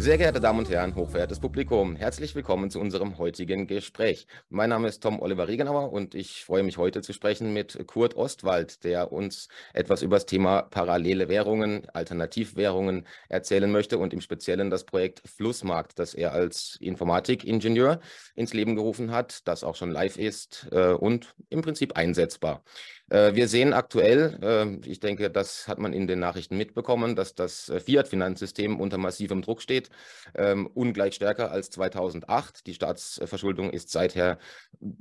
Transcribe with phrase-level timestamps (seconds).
[0.00, 4.26] Sehr geehrte Damen und Herren, hochverehrtes Publikum, herzlich willkommen zu unserem heutigen Gespräch.
[4.48, 8.16] Mein Name ist Tom Oliver Regenauer und ich freue mich heute zu sprechen mit Kurt
[8.16, 14.70] Ostwald, der uns etwas über das Thema parallele Währungen, Alternativwährungen erzählen möchte und im Speziellen
[14.70, 18.00] das Projekt Flussmarkt, das er als Informatikingenieur
[18.36, 22.64] ins Leben gerufen hat, das auch schon live ist äh, und im Prinzip einsetzbar.
[23.10, 27.34] Äh, wir sehen aktuell, äh, ich denke, das hat man in den Nachrichten mitbekommen, dass
[27.34, 29.90] das äh, Fiat-Finanzsystem unter massivem Druck steht,
[30.36, 32.66] ähm, ungleich stärker als 2008.
[32.66, 34.38] Die Staatsverschuldung ist seither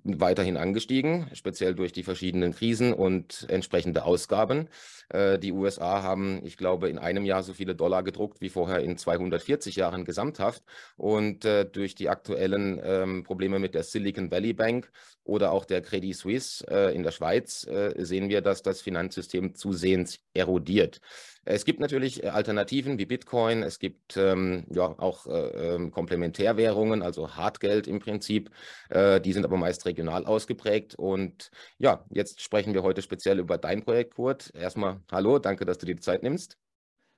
[0.03, 4.67] weiterhin angestiegen, speziell durch die verschiedenen Krisen und entsprechende Ausgaben.
[5.11, 8.97] Die USA haben, ich glaube, in einem Jahr so viele Dollar gedruckt wie vorher in
[8.97, 10.63] 240 Jahren gesamthaft.
[10.97, 14.91] Und durch die aktuellen ähm, Probleme mit der Silicon Valley Bank
[15.23, 16.63] oder auch der Credit Suisse
[16.93, 17.65] in der Schweiz
[18.05, 21.01] sehen wir, dass das Finanzsystem zusehends erodiert.
[21.45, 27.01] Es gibt natürlich äh, Alternativen wie Bitcoin, es gibt ähm, ja auch äh, ähm, Komplementärwährungen,
[27.01, 28.51] also Hartgeld im Prinzip.
[28.89, 30.95] Äh, die sind aber meist regional ausgeprägt.
[30.95, 34.53] Und ja, jetzt sprechen wir heute speziell über dein Projekt, Kurt.
[34.53, 36.57] Erstmal hallo, danke, dass du dir die Zeit nimmst.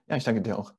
[0.07, 0.73] Ja, ich danke dir auch.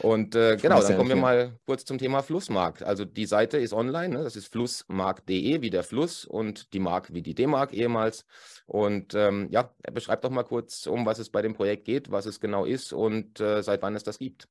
[0.00, 2.82] Und äh, genau, dann kommen wir mal kurz zum Thema Flussmarkt.
[2.82, 4.24] Also die Seite ist online, ne?
[4.24, 8.26] das ist flussmarkt.de wie der Fluss und die Mark wie die D-Mark ehemals.
[8.66, 12.26] Und ähm, ja, beschreib doch mal kurz, um was es bei dem Projekt geht, was
[12.26, 14.48] es genau ist und äh, seit wann es das gibt.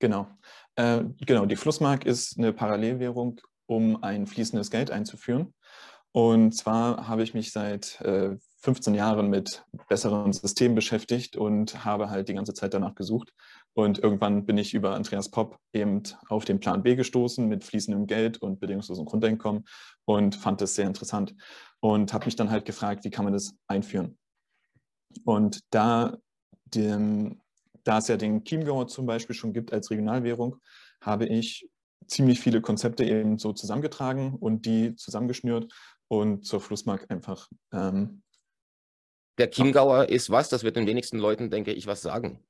[0.00, 0.26] Genau.
[0.76, 5.54] Äh, genau, die Flussmark ist eine Parallelwährung, um ein fließendes Geld einzuführen.
[6.16, 7.98] Und zwar habe ich mich seit
[8.60, 13.32] 15 äh, Jahren mit besseren Systemen beschäftigt und habe halt die ganze Zeit danach gesucht.
[13.74, 18.06] Und irgendwann bin ich über Andreas Popp eben auf den Plan B gestoßen mit fließendem
[18.06, 19.64] Geld und bedingungslosem Grundeinkommen
[20.04, 21.34] und fand das sehr interessant
[21.80, 24.16] und habe mich dann halt gefragt, wie kann man das einführen.
[25.24, 26.16] Und da,
[26.66, 27.40] dem,
[27.82, 30.56] da es ja den Chiemgauer zum Beispiel schon gibt als Regionalwährung,
[31.00, 31.68] habe ich
[32.06, 35.72] ziemlich viele Konzepte eben so zusammengetragen und die zusammengeschnürt
[36.08, 37.48] und zur Flussmark einfach.
[37.72, 38.22] Ähm,
[39.38, 40.48] der Chiemgauer ist was?
[40.48, 42.40] Das wird den wenigsten Leuten, denke ich, was sagen.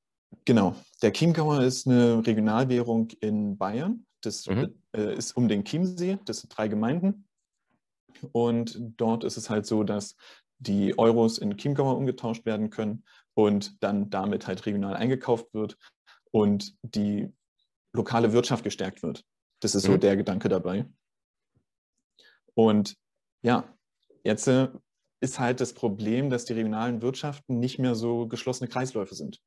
[0.44, 0.74] Genau.
[1.02, 4.06] Der Chiemgauer ist eine Regionalwährung in Bayern.
[4.20, 4.74] Das mhm.
[4.96, 6.18] äh, ist um den Chiemsee.
[6.24, 7.28] Das sind drei Gemeinden.
[8.32, 10.16] Und dort ist es halt so, dass
[10.58, 15.76] die Euros in Chiemgauer umgetauscht werden können und dann damit halt regional eingekauft wird
[16.30, 17.32] und die
[17.92, 19.24] lokale Wirtschaft gestärkt wird.
[19.60, 19.92] Das ist mhm.
[19.92, 20.86] so der Gedanke dabei.
[22.54, 22.96] Und
[23.42, 23.68] ja,
[24.22, 24.68] jetzt äh,
[25.20, 29.40] ist halt das Problem, dass die regionalen Wirtschaften nicht mehr so geschlossene Kreisläufe sind.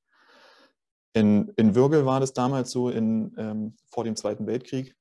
[1.14, 4.96] In, in Würgel war das damals so in, ähm, vor dem Zweiten Weltkrieg,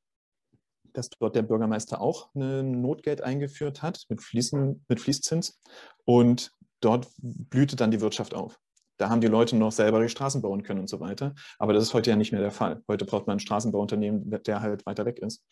[0.93, 5.61] dass dort der Bürgermeister auch ein Notgeld eingeführt hat mit, Fließen, mit Fließzins
[6.05, 8.59] und dort blühte dann die Wirtschaft auf.
[8.99, 11.35] Da haben die Leute noch selber die Straßen bauen können und so weiter.
[11.59, 12.83] Aber das ist heute ja nicht mehr der Fall.
[12.89, 15.45] Heute braucht man ein Straßenbauunternehmen, der halt weiter weg ist.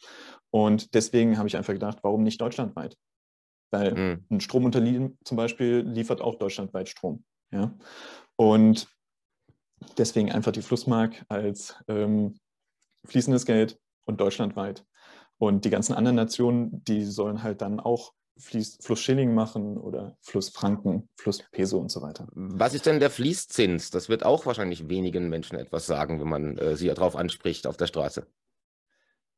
[0.51, 2.97] Und deswegen habe ich einfach gedacht, warum nicht deutschlandweit?
[3.71, 4.25] Weil mhm.
[4.31, 7.25] ein Stromunternehmen zum Beispiel liefert auch deutschlandweit Strom.
[7.53, 7.75] Ja?
[8.37, 8.89] Und
[9.99, 12.39] deswegen einfach die Flussmark als ähm,
[13.05, 14.85] fließendes Geld und deutschlandweit.
[15.39, 20.17] Und die ganzen anderen Nationen, die sollen halt dann auch Fließ, Fluss Schilling machen oder
[20.21, 22.27] Fluss Franken, Fluss Peso und so weiter.
[22.33, 23.91] Was ist denn der Fließzins?
[23.91, 27.77] Das wird auch wahrscheinlich wenigen Menschen etwas sagen, wenn man äh, sie darauf anspricht auf
[27.77, 28.27] der Straße.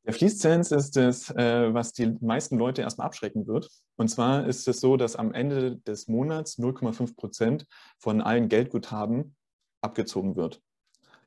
[0.07, 3.69] Der Fließzins ist es, äh, was die meisten Leute erstmal abschrecken wird.
[3.97, 7.67] Und zwar ist es so, dass am Ende des Monats 0,5 Prozent
[7.99, 9.35] von allen Geldguthaben
[9.81, 10.61] abgezogen wird.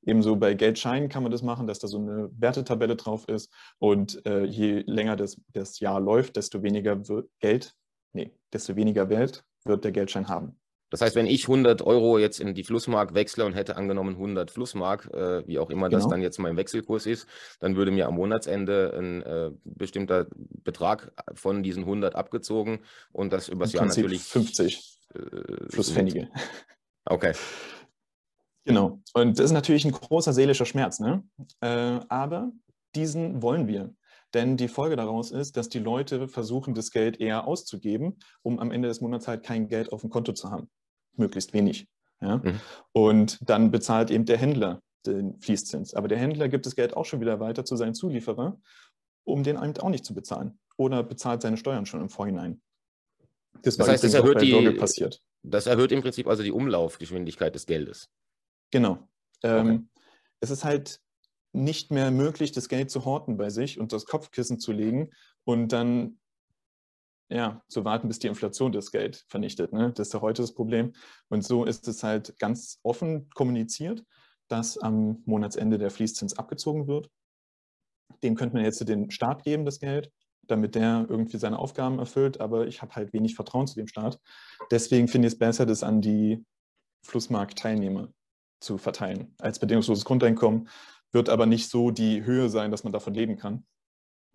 [0.03, 3.53] Ebenso bei Geldscheinen kann man das machen, dass da so eine Wertetabelle drauf ist.
[3.79, 7.01] Und äh, je länger das, das Jahr läuft, desto weniger
[7.39, 7.75] Geld,
[8.13, 10.57] nee, desto weniger Wert wird der Geldschein haben.
[10.91, 14.51] Das heißt, wenn ich 100 Euro jetzt in die Flussmark wechsle und hätte angenommen 100
[14.51, 16.01] Flussmark, äh, wie auch immer genau.
[16.01, 17.29] das dann jetzt mein Wechselkurs ist,
[17.61, 22.81] dann würde mir am Monatsende ein äh, bestimmter Betrag von diesen 100 abgezogen
[23.13, 26.29] und das übers Jahr natürlich 50 äh, Flusspfennige.
[27.05, 27.33] Okay.
[28.65, 29.01] Genau.
[29.15, 31.01] Und das ist natürlich ein großer seelischer Schmerz.
[31.01, 31.25] Ne?
[31.61, 32.53] Äh, aber
[32.95, 33.95] diesen wollen wir.
[34.35, 38.71] Denn die Folge daraus ist, dass die Leute versuchen, das Geld eher auszugeben, um am
[38.71, 40.71] Ende des Monats halt kein Geld auf dem Konto zu haben.
[41.17, 41.89] Möglichst wenig.
[42.21, 42.37] Ja?
[42.37, 42.61] Mhm.
[42.93, 45.95] Und dann bezahlt eben der Händler den Fließzins.
[45.95, 48.61] Aber der Händler gibt das Geld auch schon wieder weiter zu seinen Zulieferer,
[49.25, 50.59] um den eben auch nicht zu bezahlen.
[50.77, 52.61] Oder bezahlt seine Steuern schon im Vorhinein.
[53.63, 55.21] Das, das heißt, das erhöht, die, passiert.
[55.43, 58.09] das erhöht im Prinzip also die Umlaufgeschwindigkeit des Geldes.
[58.71, 59.09] Genau.
[59.43, 60.05] Ähm, okay.
[60.41, 61.01] Es ist halt
[61.53, 65.11] nicht mehr möglich, das Geld zu horten bei sich und das Kopfkissen zu legen
[65.45, 66.21] und dann
[67.29, 69.73] ja, zu warten, bis die Inflation das Geld vernichtet.
[69.73, 69.93] Ne?
[69.93, 70.93] Das ist ja heute das Problem.
[71.29, 74.05] Und so ist es halt ganz offen kommuniziert,
[74.49, 77.09] dass am Monatsende der Fließzins abgezogen wird.
[78.25, 80.11] dem könnte man jetzt den Staat geben, das Geld,
[80.43, 84.21] damit der irgendwie seine Aufgaben erfüllt, aber ich habe halt wenig Vertrauen zu dem Staat.
[84.73, 86.45] Deswegen finde ich es besser, das an die
[87.07, 88.13] Flussmarktteilnehmer
[88.61, 89.35] zu verteilen.
[89.39, 90.69] Als bedingungsloses Grundeinkommen
[91.13, 93.65] wird aber nicht so die Höhe sein, dass man davon leben kann.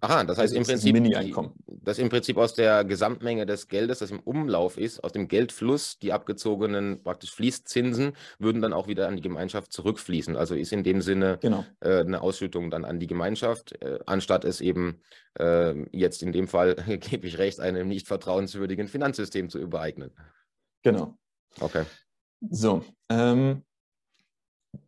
[0.02, 1.54] Aha, das heißt also im Prinzip, Mini-Einkommen.
[1.66, 5.98] dass im Prinzip aus der Gesamtmenge des Geldes, das im Umlauf ist, aus dem Geldfluss,
[6.00, 10.36] die abgezogenen praktisch Fließzinsen, würden dann auch wieder an die Gemeinschaft zurückfließen.
[10.36, 11.66] Also ist in dem Sinne genau.
[11.80, 15.02] äh, eine Ausschüttung dann an die Gemeinschaft, äh, anstatt es eben
[15.40, 20.12] äh, jetzt in dem Fall, gebe ich recht, einem nicht vertrauenswürdigen Finanzsystem zu übereignen.
[20.84, 21.18] Genau.
[21.62, 21.86] Okay.
[22.50, 23.64] So, ähm,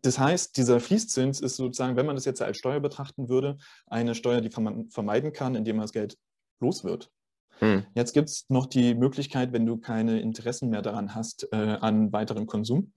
[0.02, 4.16] das heißt, dieser Fließzins ist sozusagen, wenn man das jetzt als Steuer betrachten würde, eine
[4.16, 6.18] Steuer, die man vermeiden kann, indem man das Geld
[6.60, 7.12] los wird.
[7.60, 7.86] Hm.
[7.96, 12.12] Jetzt gibt es noch die Möglichkeit, wenn du keine Interessen mehr daran hast, äh, an
[12.14, 12.94] weiterem Konsum,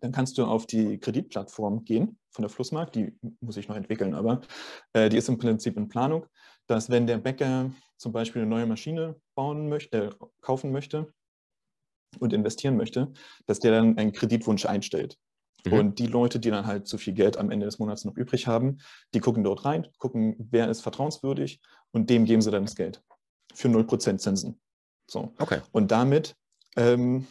[0.00, 4.14] dann kannst du auf die Kreditplattform gehen von der Flussmarkt, die muss ich noch entwickeln,
[4.14, 4.42] aber
[4.92, 6.26] äh, die ist im Prinzip in Planung,
[6.66, 10.10] dass wenn der Bäcker zum Beispiel eine neue Maschine bauen möchte, äh,
[10.40, 11.12] kaufen möchte
[12.20, 13.12] und investieren möchte,
[13.46, 15.18] dass der dann einen Kreditwunsch einstellt.
[15.64, 15.72] Mhm.
[15.72, 18.46] Und die Leute, die dann halt zu viel Geld am Ende des Monats noch übrig
[18.46, 18.78] haben,
[19.14, 21.60] die gucken dort rein, gucken, wer ist vertrauenswürdig
[21.92, 23.02] und dem geben sie dann das Geld.
[23.54, 24.60] Für 0% Zinsen.
[25.06, 25.32] So.
[25.38, 25.60] Okay.
[25.72, 26.36] Und damit
[26.76, 27.26] ähm,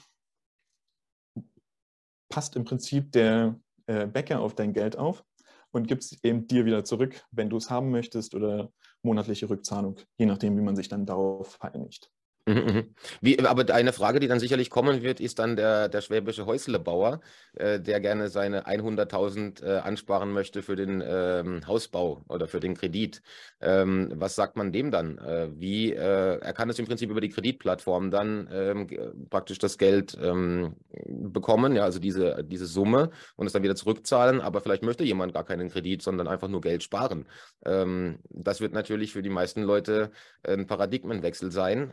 [2.30, 5.24] passt im Prinzip der äh, Bäcker auf dein Geld auf
[5.72, 8.72] und gibt es eben dir wieder zurück, wenn du es haben möchtest oder
[9.04, 12.12] monatliche Rückzahlung, je nachdem, wie man sich dann darauf einigt.
[12.48, 12.96] Mhm, mhm.
[13.20, 17.20] Wie, aber eine Frage, die dann sicherlich kommen wird, ist dann der, der schwäbische Häuslebauer,
[17.56, 22.74] äh, der gerne seine 100.000 äh, ansparen möchte für den ähm, Hausbau oder für den
[22.76, 23.22] Kredit.
[23.60, 25.18] Ähm, was sagt man dem dann?
[25.18, 28.88] Äh, wie, äh, er kann es im Prinzip über die Kreditplattform dann ähm,
[29.30, 34.40] praktisch das Geld ähm, bekommen, ja, also diese, diese Summe und es dann wieder zurückzahlen,
[34.40, 37.26] aber vielleicht möchte jemand gar keinen Kredit, sondern einfach nur Geld sparen.
[37.66, 40.12] Ähm, das wird natürlich für die meisten Leute
[40.44, 41.92] ein Paradigmenwechsel sein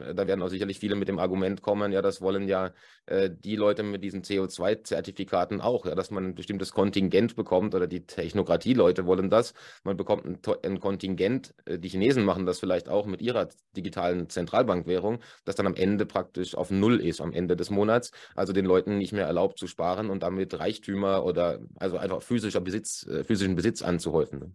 [0.00, 2.72] da werden auch sicherlich viele mit dem Argument kommen, ja, das wollen ja
[3.06, 7.86] äh, die Leute mit diesen CO2-Zertifikaten auch, ja, dass man ein bestimmtes Kontingent bekommt oder
[7.86, 9.54] die Technokratie-Leute wollen das.
[9.84, 14.28] Man bekommt ein, ein Kontingent, äh, die Chinesen machen das vielleicht auch mit ihrer digitalen
[14.28, 18.64] Zentralbankwährung, das dann am Ende praktisch auf Null ist, am Ende des Monats, also den
[18.64, 23.24] Leuten nicht mehr erlaubt zu sparen und damit Reichtümer oder also einfach physischer Besitz, äh,
[23.24, 24.38] physischen Besitz anzuhäufen.
[24.38, 24.52] Ne?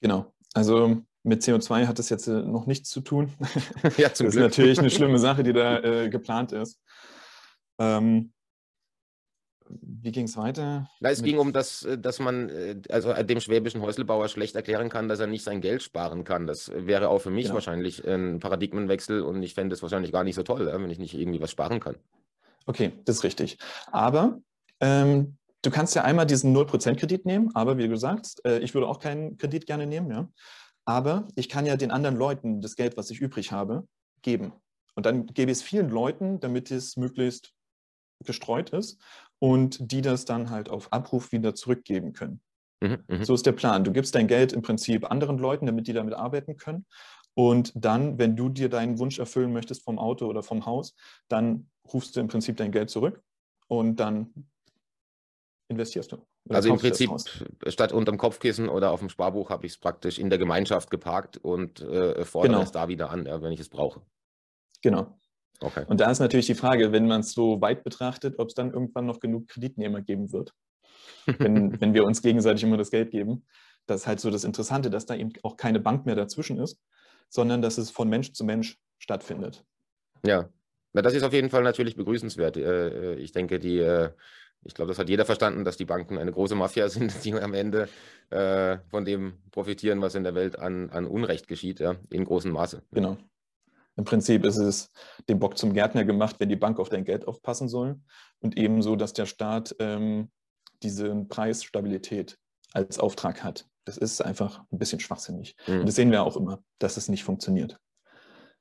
[0.00, 0.35] Genau.
[0.56, 3.30] Also mit CO2 hat das jetzt äh, noch nichts zu tun.
[3.98, 4.46] Ja, zum das Glück.
[4.46, 6.80] ist natürlich eine schlimme Sache, die da äh, geplant ist.
[7.78, 8.32] Ähm,
[9.68, 10.88] wie ging es weiter?
[11.00, 14.88] Na, es ging um das, äh, dass man äh, also dem schwäbischen Häuslebauer schlecht erklären
[14.88, 16.46] kann, dass er nicht sein Geld sparen kann.
[16.46, 17.56] Das wäre auch für mich genau.
[17.56, 21.14] wahrscheinlich ein Paradigmenwechsel und ich fände es wahrscheinlich gar nicht so toll, wenn ich nicht
[21.14, 21.96] irgendwie was sparen kann.
[22.64, 23.58] Okay, das ist richtig.
[23.92, 24.40] Aber
[24.80, 25.36] ähm,
[25.66, 29.00] du kannst ja einmal diesen 0%-Kredit nehmen, aber wie du sagst, äh, ich würde auch
[29.00, 30.28] keinen Kredit gerne nehmen, ja.
[30.84, 33.86] Aber ich kann ja den anderen Leuten das Geld, was ich übrig habe,
[34.22, 34.52] geben.
[34.94, 37.52] Und dann gebe ich es vielen Leuten, damit es möglichst
[38.24, 38.98] gestreut ist
[39.40, 42.40] und die das dann halt auf Abruf wieder zurückgeben können.
[42.80, 43.82] Mhm, mhm, so ist der Plan.
[43.82, 46.86] Du gibst dein Geld im Prinzip anderen Leuten, damit die damit arbeiten können.
[47.34, 50.94] Und dann, wenn du dir deinen Wunsch erfüllen möchtest vom Auto oder vom Haus,
[51.28, 53.20] dann rufst du im Prinzip dein Geld zurück
[53.68, 54.32] und dann
[55.68, 56.18] investierst du.
[56.48, 57.10] Also im Prinzip
[57.66, 61.38] statt unterm Kopfkissen oder auf dem Sparbuch habe ich es praktisch in der Gemeinschaft geparkt
[61.38, 62.62] und äh, fordere genau.
[62.62, 64.02] es da wieder an, ja, wenn ich es brauche.
[64.82, 65.18] Genau.
[65.60, 65.84] Okay.
[65.88, 68.72] Und da ist natürlich die Frage, wenn man es so weit betrachtet, ob es dann
[68.72, 70.52] irgendwann noch genug Kreditnehmer geben wird,
[71.38, 73.46] wenn, wenn wir uns gegenseitig immer das Geld geben.
[73.86, 76.78] Das ist halt so das Interessante, dass da eben auch keine Bank mehr dazwischen ist,
[77.28, 79.64] sondern dass es von Mensch zu Mensch stattfindet.
[80.24, 80.48] Ja,
[80.96, 82.56] na, das ist auf jeden Fall natürlich begrüßenswert.
[82.56, 84.12] Äh, äh, ich denke, die äh,
[84.64, 87.54] ich glaube, das hat jeder verstanden, dass die Banken eine große Mafia sind, die am
[87.54, 87.88] Ende
[88.30, 92.50] äh, von dem profitieren, was in der Welt an, an Unrecht geschieht, ja, in großem
[92.50, 92.82] Maße.
[92.92, 93.16] Genau.
[93.96, 94.90] Im Prinzip ist es
[95.28, 97.98] dem Bock zum Gärtner gemacht, wenn die Bank auf dein Geld aufpassen soll.
[98.40, 100.30] Und ebenso, dass der Staat ähm,
[100.82, 102.38] diese Preisstabilität
[102.74, 103.66] als Auftrag hat.
[103.86, 105.56] Das ist einfach ein bisschen schwachsinnig.
[105.66, 105.80] Mhm.
[105.80, 107.78] Und das sehen wir auch immer, dass es nicht funktioniert.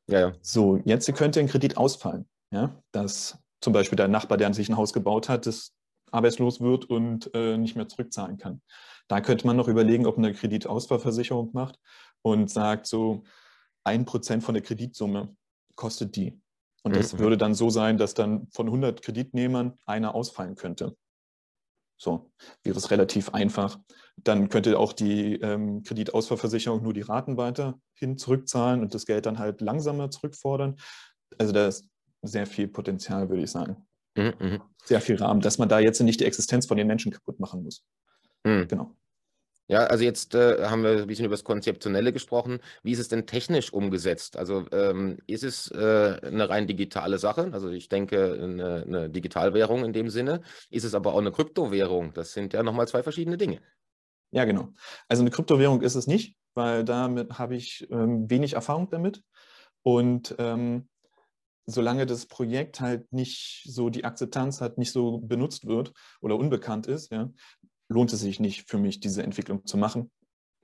[0.07, 0.33] Ja, ja.
[0.41, 2.29] So, jetzt könnte ein Kredit ausfallen.
[2.51, 2.81] Ja?
[2.91, 5.73] Dass zum Beispiel der Nachbar, der an sich ein Haus gebaut hat, das
[6.15, 8.61] arbeitslos wird und äh, nicht mehr zurückzahlen kann.
[9.07, 11.79] Da könnte man noch überlegen, ob man eine Kreditausfallversicherung macht
[12.23, 13.23] und sagt, so
[13.83, 15.35] ein Prozent von der Kreditsumme
[15.75, 16.41] kostet die.
[16.83, 17.19] Und das mhm.
[17.19, 20.95] würde dann so sein, dass dann von 100 Kreditnehmern einer ausfallen könnte.
[21.97, 22.31] So
[22.63, 23.79] wäre es relativ einfach.
[24.17, 29.39] Dann könnte auch die ähm, Kreditausfallversicherung nur die Raten weiterhin zurückzahlen und das Geld dann
[29.39, 30.75] halt langsamer zurückfordern.
[31.37, 31.87] Also da ist
[32.21, 33.87] sehr viel Potenzial, würde ich sagen.
[34.17, 37.11] Mhm, mhm, Sehr viel Rahmen, dass man da jetzt nicht die Existenz von den Menschen
[37.11, 37.83] kaputt machen muss.
[38.43, 38.67] Mhm.
[38.67, 38.95] Genau.
[39.67, 42.59] Ja, also jetzt äh, haben wir ein bisschen über das Konzeptionelle gesprochen.
[42.83, 44.37] Wie ist es denn technisch umgesetzt?
[44.37, 47.49] Also ähm, ist es äh, eine rein digitale Sache?
[47.51, 50.41] Also ich denke, eine, eine, Digitalwährung in dem Sinne.
[50.69, 52.13] Ist es aber auch eine Kryptowährung?
[52.13, 53.59] Das sind ja nochmal zwei verschiedene Dinge.
[54.29, 54.69] Ja, genau.
[55.07, 59.23] Also eine Kryptowährung ist es nicht, weil damit habe ich ähm, wenig Erfahrung damit.
[59.81, 60.89] Und ähm,
[61.65, 66.87] solange das Projekt halt nicht so die Akzeptanz hat, nicht so benutzt wird oder unbekannt
[66.87, 67.29] ist, ja,
[67.87, 70.11] lohnt es sich nicht für mich, diese Entwicklung zu machen.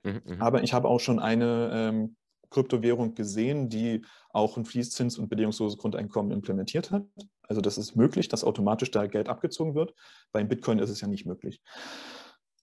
[0.04, 0.42] Mhm, mhm.
[0.42, 2.16] Aber ich habe auch schon eine ähm,
[2.50, 7.04] Kryptowährung gesehen, die auch ein Fließzins- und bedingungsloses Grundeinkommen implementiert hat.
[7.42, 9.94] Also das ist möglich, dass automatisch da Geld abgezogen wird.
[10.32, 11.60] Beim Bitcoin ist es ja nicht möglich.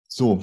[0.07, 0.41] So,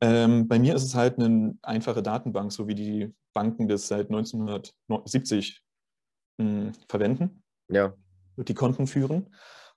[0.00, 4.08] ähm, bei mir ist es halt eine einfache Datenbank, so wie die Banken das seit
[4.08, 5.62] 1970
[6.38, 7.42] mh, verwenden.
[7.68, 7.94] Ja.
[8.36, 9.34] Die Konten führen.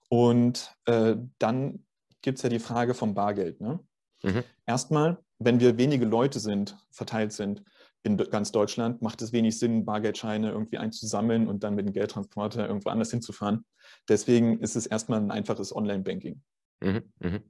[0.10, 1.86] Und äh, dann
[2.22, 3.62] gibt es ja die Frage vom Bargeld.
[3.62, 3.80] Ne?
[4.24, 4.44] Mhm.
[4.66, 7.64] Erstmal, wenn wir wenige Leute sind, verteilt sind
[8.04, 12.68] in ganz Deutschland, macht es wenig Sinn, Bargeldscheine irgendwie einzusammeln und dann mit dem Geldtransporter
[12.68, 13.66] irgendwo anders hinzufahren.
[14.08, 16.42] Deswegen ist es erstmal ein einfaches Online-Banking.
[16.82, 17.12] Mhm.
[17.20, 17.42] Mhm.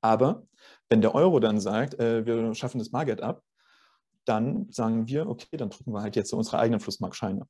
[0.00, 0.46] Aber
[0.88, 3.42] wenn der Euro dann sagt, äh, wir schaffen das Bargeld ab,
[4.24, 7.46] dann sagen wir, okay, dann drucken wir halt jetzt unsere eigenen Flussmarkscheine.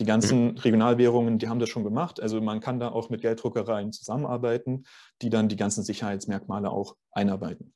[0.00, 0.58] Die ganzen.
[0.58, 2.20] Regionalwährungen, die haben das schon gemacht.
[2.20, 4.84] Also man kann da auch mit Gelddruckereien zusammenarbeiten,
[5.20, 7.72] die dann die ganzen Sicherheitsmerkmale auch einarbeiten.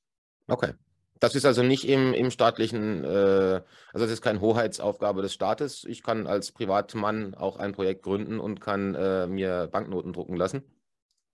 [0.49, 0.73] Okay.
[1.19, 5.85] Das ist also nicht im, im staatlichen, äh, also das ist keine Hoheitsaufgabe des Staates.
[5.85, 10.63] Ich kann als Privatmann auch ein Projekt gründen und kann äh, mir Banknoten drucken lassen.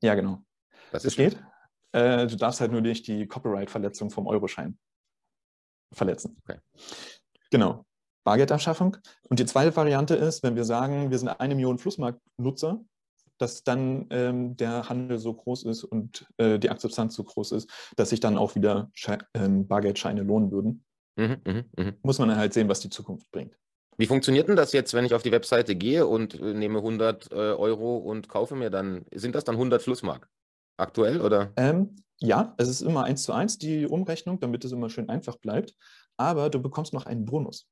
[0.00, 0.38] Ja, genau.
[0.92, 1.42] Das, das geht.
[1.92, 4.78] Äh, du darfst halt nur nicht die Copyright-Verletzung vom Euroschein
[5.92, 6.36] verletzen.
[6.44, 6.60] Okay.
[7.50, 7.84] Genau.
[8.25, 8.97] Bargeldabschaffung.
[9.29, 12.81] Und die zweite Variante ist, wenn wir sagen, wir sind eine Million Flussmarktnutzer,
[13.38, 17.71] dass dann ähm, der Handel so groß ist und äh, die Akzeptanz so groß ist,
[17.97, 20.85] dass sich dann auch wieder Sche ähm, Bargeldscheine lohnen würden.
[21.17, 21.93] Mhm, mh, mh.
[22.02, 23.57] Muss man dann halt sehen, was die Zukunft bringt.
[23.99, 27.31] Wie funktioniert denn das jetzt, wenn ich auf die Webseite gehe und äh, nehme 100
[27.31, 30.29] äh, Euro und kaufe mir dann, sind das dann 100 Flussmark
[30.79, 31.52] aktuell oder?
[31.57, 35.37] Ähm, ja, es ist immer eins zu eins die Umrechnung, damit es immer schön einfach
[35.37, 35.75] bleibt.
[36.17, 37.67] Aber du bekommst noch einen Bonus.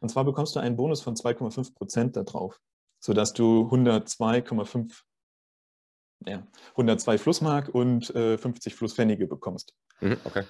[0.00, 2.60] Und zwar bekommst du einen Bonus von 2,5 Prozent darauf,
[3.00, 5.02] sodass du 102,5
[6.26, 9.74] ja, 102 Flussmark und äh, 50 Flusspfennige bekommst.
[10.00, 10.44] Mhm, okay.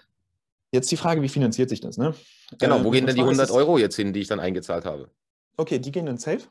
[0.71, 1.97] Jetzt die Frage, wie finanziert sich das?
[1.97, 2.15] Ne?
[2.59, 5.11] Genau, wo äh, gehen denn die 100 Euro jetzt hin, die ich dann eingezahlt habe?
[5.57, 6.43] Okay, die gehen in Safe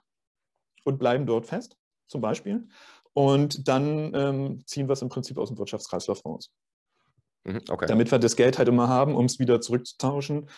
[0.83, 1.77] und bleiben dort fest,
[2.07, 2.67] zum Beispiel.
[3.13, 6.51] Und dann ähm, ziehen wir es im Prinzip aus dem Wirtschaftskreislauf raus.
[7.43, 7.85] Mhm, okay.
[7.87, 10.49] Damit wir das Geld halt immer haben, um es wieder zurückzutauschen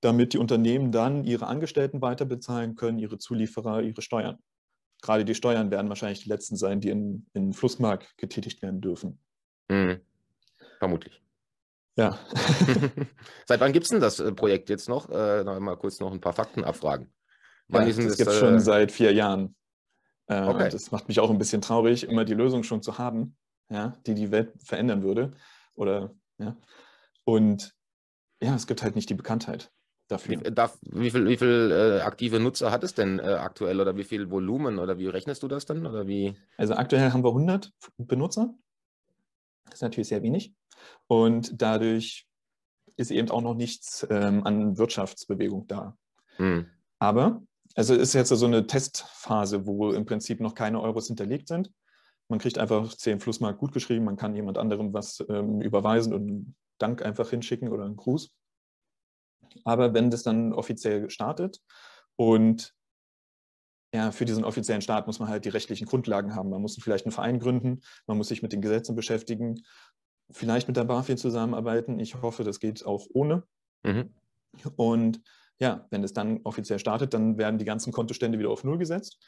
[0.00, 4.38] damit die Unternehmen dann ihre Angestellten weiter bezahlen können, ihre Zulieferer, ihre Steuern.
[5.02, 9.18] Gerade die Steuern werden wahrscheinlich die letzten sein, die in, in Flussmark getätigt werden dürfen.
[9.68, 10.00] Mhm.
[10.78, 11.22] Vermutlich.
[11.96, 12.18] Ja.
[13.46, 15.08] Seit wann gibt es denn das äh, Projekt jetzt noch?
[15.10, 17.12] Äh, noch mal kurz noch ein paar Fakten abfragen.
[17.68, 19.56] Wann ja, das gibt es äh, schon seit vier Jahren.
[20.28, 20.68] Äh, okay.
[20.70, 23.36] Das macht mich auch ein bisschen traurig, immer die Lösung schon zu haben,
[23.70, 25.32] ja, die die Welt verändern würde.
[25.74, 26.56] Oder, ja.
[27.24, 27.74] Und
[28.40, 29.72] ja, es gibt halt nicht die Bekanntheit
[30.08, 30.44] dafür.
[30.44, 33.96] Wie, darf, wie viel, wie viel äh, aktive Nutzer hat es denn äh, aktuell oder
[33.96, 35.86] wie viel Volumen oder wie rechnest du das dann?
[35.86, 36.36] Oder wie?
[36.56, 38.54] Also aktuell haben wir 100 Benutzer.
[39.64, 40.54] Das ist natürlich sehr wenig.
[41.06, 42.26] Und dadurch
[42.96, 45.96] ist eben auch noch nichts ähm, an Wirtschaftsbewegung da.
[46.36, 46.66] Hm.
[46.98, 47.42] Aber
[47.74, 51.70] also es ist jetzt so eine Testphase, wo im Prinzip noch keine Euros hinterlegt sind.
[52.28, 56.22] Man kriegt einfach 10 Flussmark gut geschrieben, man kann jemand anderem was ähm, überweisen und
[56.22, 58.34] einen Dank einfach hinschicken oder einen Gruß.
[59.64, 61.60] Aber wenn das dann offiziell startet
[62.16, 62.74] und
[63.94, 66.50] ja, für diesen offiziellen Start muss man halt die rechtlichen Grundlagen haben.
[66.50, 69.62] Man muss vielleicht einen Verein gründen, man muss sich mit den Gesetzen beschäftigen,
[70.30, 71.98] vielleicht mit der BaFin zusammenarbeiten.
[71.98, 73.44] Ich hoffe, das geht auch ohne.
[73.84, 74.14] Mhm.
[74.76, 75.22] Und
[75.58, 79.18] ja, wenn es dann offiziell startet, dann werden die ganzen Kontostände wieder auf Null gesetzt.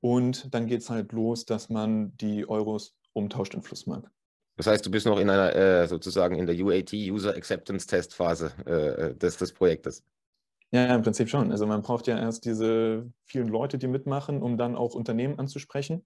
[0.00, 4.10] Und dann geht es halt los, dass man die Euros umtauscht in Flussmark.
[4.58, 8.12] Das heißt, du bist noch in einer äh, sozusagen in der UAT User Acceptance Test
[8.12, 10.04] Phase äh, des, des Projektes.
[10.72, 11.52] Ja, ja, im Prinzip schon.
[11.52, 16.04] Also man braucht ja erst diese vielen Leute, die mitmachen, um dann auch Unternehmen anzusprechen.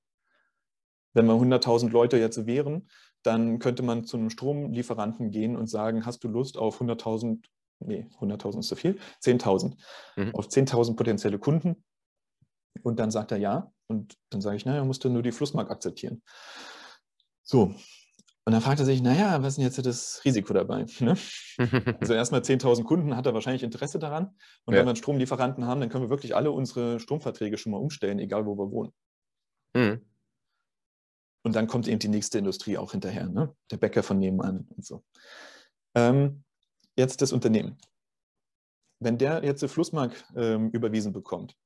[1.15, 2.91] Wenn wir 100.000 Leute jetzt wären,
[3.23, 7.47] dann könnte man zu einem Stromlieferanten gehen und sagen, hast du Lust auf 100.000,
[7.81, 9.77] nee, 100.000 ist zu viel, 10.000,
[10.17, 10.35] mhm.
[10.35, 11.83] auf 10.000 potenzielle Kunden.
[12.83, 13.73] Und dann sagt er ja.
[13.87, 16.23] Und dann sage ich, naja, musst du nur die Flussmark akzeptieren.
[17.43, 17.75] So,
[18.45, 20.87] und dann fragt er sich, naja, was ist denn jetzt das Risiko dabei?
[21.01, 21.17] Ne?
[22.01, 24.35] also erstmal 10.000 Kunden hat er wahrscheinlich Interesse daran.
[24.65, 24.81] Und ja.
[24.81, 28.19] wenn wir einen Stromlieferanten haben, dann können wir wirklich alle unsere Stromverträge schon mal umstellen,
[28.19, 28.93] egal wo wir wohnen.
[29.75, 30.05] Mhm.
[31.45, 33.55] Und dann kommt eben die nächste Industrie auch hinterher, ne?
[33.71, 35.05] der Bäcker von nebenan und so.
[35.95, 36.45] Ähm,
[36.97, 37.79] jetzt das Unternehmen.
[39.01, 41.57] wenn der jetzt Flussmark ähm, überwiesen bekommt,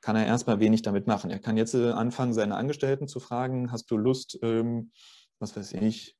[0.00, 1.30] kann er erstmal wenig damit machen.
[1.30, 4.92] Er kann jetzt äh, anfangen, seine Angestellten zu fragen, hast du Lust, ähm,
[5.38, 6.16] was weiß ich,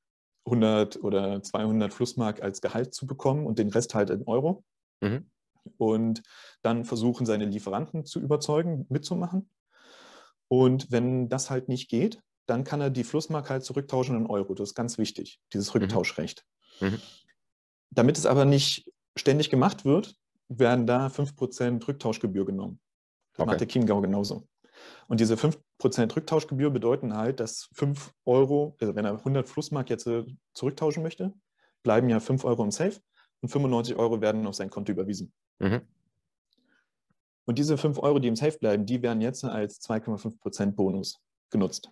[0.47, 4.65] 100 oder 200 Flussmark als Gehalt zu bekommen und den Rest halt in Euro.
[5.01, 5.31] Mhm.
[5.77, 6.23] Und
[6.63, 9.51] dann versuchen seine Lieferanten zu überzeugen, mitzumachen.
[10.49, 14.55] Und wenn das halt nicht geht, dann kann er die Flussmark halt zurücktauschen in Euro.
[14.55, 15.83] Das ist ganz wichtig, dieses mhm.
[15.83, 16.47] Rücktauschrecht.
[16.81, 16.99] Mhm.
[17.91, 20.17] Damit es aber nicht ständig gemacht wird,
[20.49, 22.81] werden da 5% Rücktauschgebühr genommen.
[23.35, 23.51] Das okay.
[23.51, 24.49] macht der Chiemgau genauso.
[25.09, 30.07] Und diese 5% Rücktauschgebühr bedeuten halt, dass 5 Euro, also wenn er 100 Flussmark jetzt
[30.07, 31.33] äh, zurücktauschen möchte,
[31.83, 33.01] bleiben ja 5 Euro im Safe
[33.41, 35.33] und 95 Euro werden auf sein Konto überwiesen.
[35.59, 35.83] Mhm.
[37.47, 41.21] Und diese 5 Euro, die im Safe bleiben, die werden jetzt als 2,5% Bonus
[41.51, 41.91] genutzt.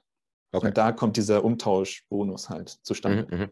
[0.53, 0.67] Okay.
[0.67, 3.27] Und da kommt dieser Umtauschbonus halt zustande.
[3.31, 3.51] Mhm, mhm.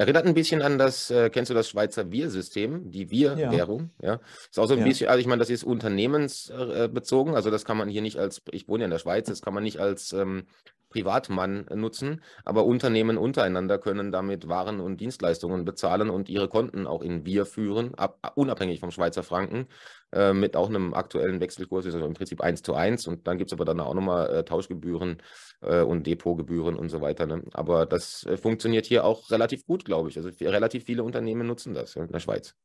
[0.00, 3.90] Erinnert ein bisschen an das, äh, kennst du das Schweizer Wir-System, die Wir-Währung?
[4.00, 4.14] Ja.
[4.14, 4.20] ja.
[4.48, 4.86] Ist auch so ein ja.
[4.86, 8.66] bisschen, also ich meine, das ist unternehmensbezogen, also das kann man hier nicht als, ich
[8.66, 10.46] wohne ja in der Schweiz, das kann man nicht als ähm,
[10.90, 17.00] Privatmann nutzen, aber Unternehmen untereinander können damit Waren und Dienstleistungen bezahlen und ihre Konten auch
[17.00, 19.66] in Wir führen, ab, unabhängig vom Schweizer Franken,
[20.12, 23.50] äh, mit auch einem aktuellen Wechselkurs, also im Prinzip 1 zu 1 und dann gibt
[23.50, 25.22] es aber dann auch nochmal äh, Tauschgebühren
[25.62, 27.26] äh, und Depotgebühren und so weiter.
[27.26, 27.42] Ne?
[27.52, 30.16] Aber das äh, funktioniert hier auch relativ gut, glaube ich.
[30.16, 32.56] Also relativ viele Unternehmen nutzen das ja, in der Schweiz.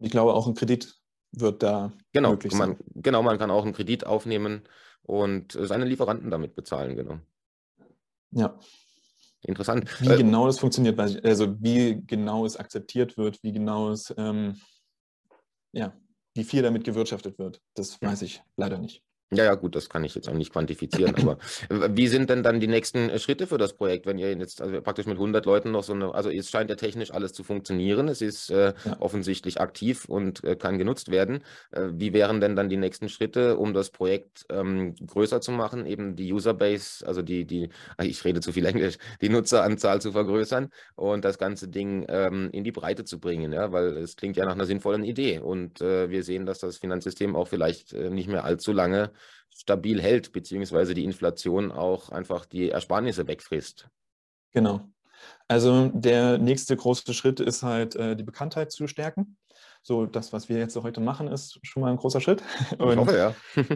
[0.00, 0.94] Ich glaube, auch ein Kredit
[1.32, 2.70] wird da genau, möglich sein.
[2.70, 4.62] Man, genau, man kann auch einen Kredit aufnehmen
[5.02, 7.18] und seine Lieferanten damit bezahlen, genau.
[8.34, 8.58] Ja.
[9.42, 10.00] Interessant.
[10.00, 14.60] Wie äh, genau das funktioniert, also wie genau es akzeptiert wird, wie genau es, ähm,
[15.72, 15.94] ja,
[16.34, 19.02] wie viel damit gewirtschaftet wird, das weiß ich leider nicht.
[19.32, 21.14] Ja, ja, gut, das kann ich jetzt auch nicht quantifizieren.
[21.16, 21.38] aber
[21.96, 24.80] wie sind denn dann die nächsten äh, Schritte für das Projekt, wenn ihr jetzt also
[24.82, 28.08] praktisch mit 100 Leuten noch so eine, also es scheint ja technisch alles zu funktionieren,
[28.08, 28.96] es ist äh, ja.
[29.00, 31.42] offensichtlich aktiv und äh, kann genutzt werden.
[31.72, 35.86] Äh, wie wären denn dann die nächsten Schritte, um das Projekt ähm, größer zu machen,
[35.86, 37.70] eben die Userbase, also die, die,
[38.02, 42.62] ich rede zu viel Englisch, die Nutzeranzahl zu vergrößern und das ganze Ding ähm, in
[42.62, 46.10] die Breite zu bringen, ja, weil es klingt ja nach einer sinnvollen Idee und äh,
[46.10, 49.10] wir sehen, dass das Finanzsystem auch vielleicht äh, nicht mehr allzu lange
[49.50, 53.88] stabil hält, beziehungsweise die Inflation auch einfach die Ersparnisse wegfrisst.
[54.52, 54.88] Genau.
[55.48, 59.36] Also der nächste große Schritt ist halt, äh, die Bekanntheit zu stärken.
[59.82, 62.42] So, das, was wir jetzt heute machen, ist schon mal ein großer Schritt.
[62.78, 63.16] Und, ich hoffe,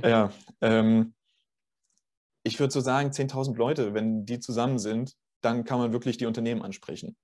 [0.02, 0.08] ja.
[0.08, 1.14] ja ähm,
[2.42, 6.26] ich würde so sagen, 10.000 Leute, wenn die zusammen sind, dann kann man wirklich die
[6.26, 7.16] Unternehmen ansprechen.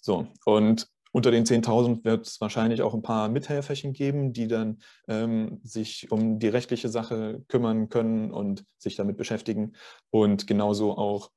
[0.00, 4.78] So, und unter den 10.000 wird es wahrscheinlich auch ein paar Mithelferchen geben, die dann
[5.06, 9.72] ähm, sich um die rechtliche Sache kümmern können und sich damit beschäftigen
[10.10, 11.30] und genauso auch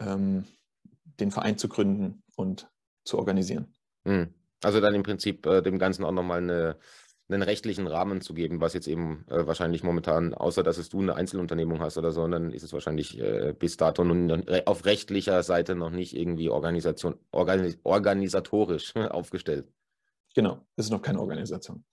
[0.00, 0.44] ähm,
[1.20, 2.68] den Verein zu gründen und
[3.04, 3.74] zu organisieren.
[4.04, 4.34] Hm.
[4.62, 6.78] Also dann im Prinzip äh, dem Ganzen auch nochmal eine
[7.28, 11.00] einen rechtlichen Rahmen zu geben, was jetzt eben äh, wahrscheinlich momentan, außer dass es du
[11.00, 15.42] eine Einzelunternehmung hast oder so, dann ist es wahrscheinlich äh, bis dato nun auf rechtlicher
[15.42, 19.66] Seite noch nicht irgendwie Organisation, organis organisatorisch aufgestellt.
[20.34, 21.84] Genau, es ist noch keine Organisation.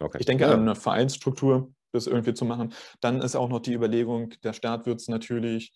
[0.00, 0.18] Okay.
[0.18, 0.52] Ich denke ja.
[0.52, 2.72] an eine Vereinsstruktur, das irgendwie zu machen.
[3.00, 5.72] Dann ist auch noch die Überlegung, der Staat wird es natürlich,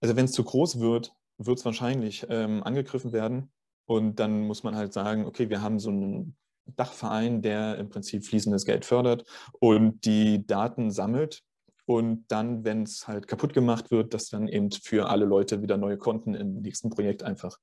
[0.00, 3.52] also wenn es zu groß wird, wird es wahrscheinlich ähm, angegriffen werden.
[3.86, 6.36] Und dann muss man halt sagen, okay, wir haben so einen
[6.76, 9.24] Dachverein, der im Prinzip fließendes Geld fördert
[9.60, 11.42] und die Daten sammelt
[11.86, 15.76] und dann, wenn es halt kaputt gemacht wird, dass dann eben für alle Leute wieder
[15.76, 17.58] neue Konten im nächsten Projekt einfach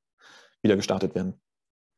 [0.62, 1.39] wieder gestartet werden.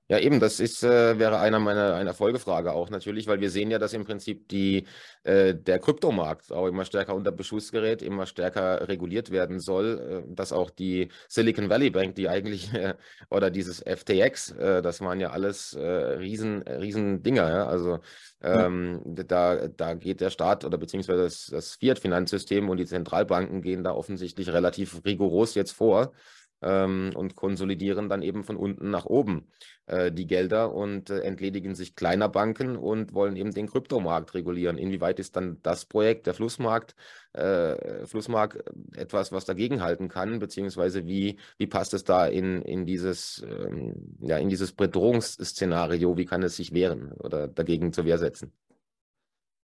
[0.09, 3.69] Ja, eben, das ist, äh, wäre einer meiner einer Folgefrage auch natürlich, weil wir sehen
[3.69, 4.87] ja, dass im Prinzip die,
[5.23, 10.33] äh, der Kryptomarkt auch immer stärker unter Beschuss gerät, immer stärker reguliert werden soll, äh,
[10.33, 12.93] dass auch die Silicon Valley Bank, die eigentlich, äh,
[13.29, 17.67] oder dieses FTX, äh, das waren ja alles äh, riesen, riesen Dinger, ja?
[17.67, 17.99] also
[18.41, 19.23] ähm, ja.
[19.23, 23.91] da, da geht der Staat oder beziehungsweise das, das Fiat-Finanzsystem und die Zentralbanken gehen da
[23.91, 26.13] offensichtlich relativ rigoros jetzt vor
[26.61, 29.47] ähm, und konsolidieren dann eben von unten nach oben
[29.85, 34.77] äh, die Gelder und äh, entledigen sich kleiner Banken und wollen eben den Kryptomarkt regulieren.
[34.77, 36.95] Inwieweit ist dann das Projekt, der Flussmarkt,
[37.33, 38.63] äh, Flussmarkt
[38.95, 44.37] etwas, was dagegenhalten kann, beziehungsweise wie, wie passt es da in, in, dieses, ähm, ja,
[44.37, 48.51] in dieses Bedrohungsszenario, wie kann es sich wehren oder dagegen zur Wehr setzen?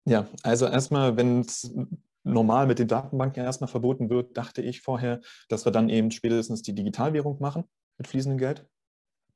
[0.06, 1.72] Ja, also erstmal, wenn es
[2.24, 6.62] normal mit den Datenbanken erstmal verboten wird, dachte ich vorher, dass wir dann eben spätestens
[6.62, 7.64] die Digitalwährung machen
[7.98, 8.66] mit fließendem Geld.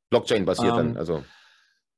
[0.09, 1.23] Blockchain-basiert ähm, dann, also.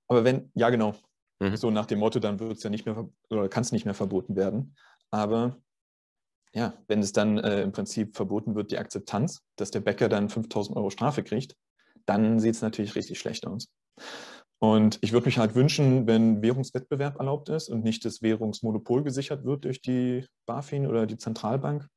[0.08, 0.96] Aber wenn, ja genau,
[1.40, 1.56] mhm.
[1.58, 3.94] so nach dem Motto, dann wird es ja nicht mehr oder kann es nicht mehr
[3.94, 4.76] verboten werden.
[5.12, 5.58] Aber
[6.54, 10.30] ja, wenn es dann äh, im Prinzip verboten wird, die Akzeptanz, dass der Bäcker dann
[10.30, 11.56] 5000 Euro Strafe kriegt,
[12.06, 13.68] dann sieht es natürlich richtig schlecht aus.
[14.74, 19.46] Und ich würde mich halt wünschen, wenn Währungswettbewerb erlaubt ist und nicht das Währungsmonopol gesichert
[19.46, 21.88] wird durch die BaFin oder die Zentralbank.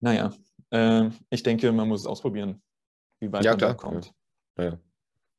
[0.00, 0.32] Naja,
[0.70, 2.62] äh, ich denke, man muss es ausprobieren,
[3.18, 3.70] wie weit ja, man klar.
[3.70, 4.12] da kommt.
[4.58, 4.64] Ja.
[4.64, 4.78] Ja.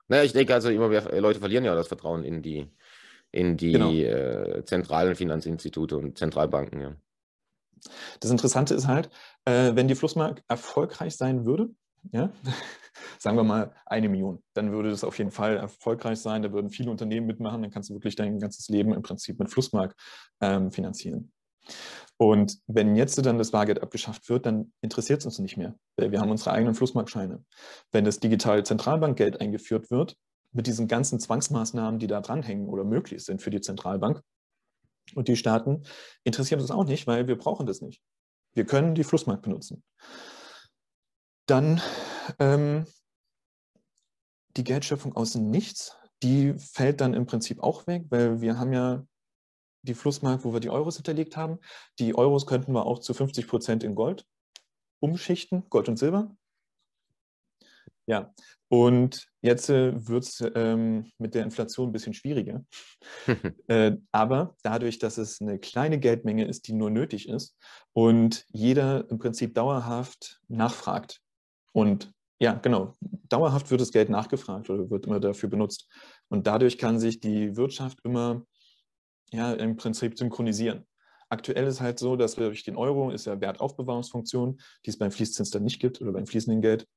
[0.09, 2.69] Naja, ich denke also immer mehr Leute verlieren ja das Vertrauen in die,
[3.31, 3.91] in die Genau.
[3.91, 6.95] äh, zentralen Finanzinstitute und Zentralbanken, ja.
[8.19, 9.09] Das Interessante ist halt,
[9.45, 11.69] äh, wenn die Flussmark erfolgreich sein würde,
[12.11, 12.31] ja,
[13.19, 16.69] sagen wir mal eine Million, dann würde das auf jeden Fall erfolgreich sein, da würden
[16.69, 19.95] viele Unternehmen mitmachen, dann kannst du wirklich dein ganzes Leben im Prinzip mit Flussmark
[20.41, 21.31] ähm, finanzieren.
[22.17, 26.19] Und wenn jetzt dann das Bargeld abgeschafft wird, dann interessiert es uns nicht mehr, wir
[26.19, 27.43] haben unsere eigenen Flussmarkscheine.
[27.91, 30.15] Wenn das digitale Zentralbankgeld eingeführt wird,
[30.51, 34.21] mit diesen ganzen Zwangsmaßnahmen, die da dranhängen oder möglich sind für die Zentralbank
[35.13, 35.83] und die Staaten,
[36.23, 38.01] interessiert uns auch nicht, weil wir brauchen das nicht.
[38.55, 39.83] Wir können die Flussmark benutzen.
[41.45, 41.81] Dann
[42.39, 42.85] ähm,
[44.55, 48.73] die Geldschöpfung aus dem Nichts, die fällt dann im Prinzip auch weg, weil wir haben
[48.73, 49.05] ja
[49.83, 51.59] die Flussmark, wo wir die Euros hinterlegt haben.
[51.99, 54.25] Die Euros könnten wir auch zu 50 Prozent in Gold
[54.99, 56.35] umschichten, Gold und Silber.
[58.07, 58.33] Ja,
[58.69, 62.65] und jetzt äh, wird es ähm, mit der Inflation ein bisschen schwieriger.
[63.67, 67.57] äh, aber dadurch, dass es eine kleine Geldmenge ist, die nur nötig ist
[67.93, 71.21] und jeder im Prinzip dauerhaft nachfragt
[71.73, 75.89] und ja, genau, dauerhaft wird das Geld nachgefragt oder wird immer dafür benutzt.
[76.29, 78.43] Und dadurch kann sich die Wirtschaft immer
[79.31, 80.85] ja, im Prinzip synchronisieren.
[81.29, 85.11] Aktuell ist halt so, dass wir durch den Euro ist ja Wertaufbewahrungsfunktion, die es beim
[85.11, 86.87] Fließzins dann nicht gibt oder beim fließenden Geld.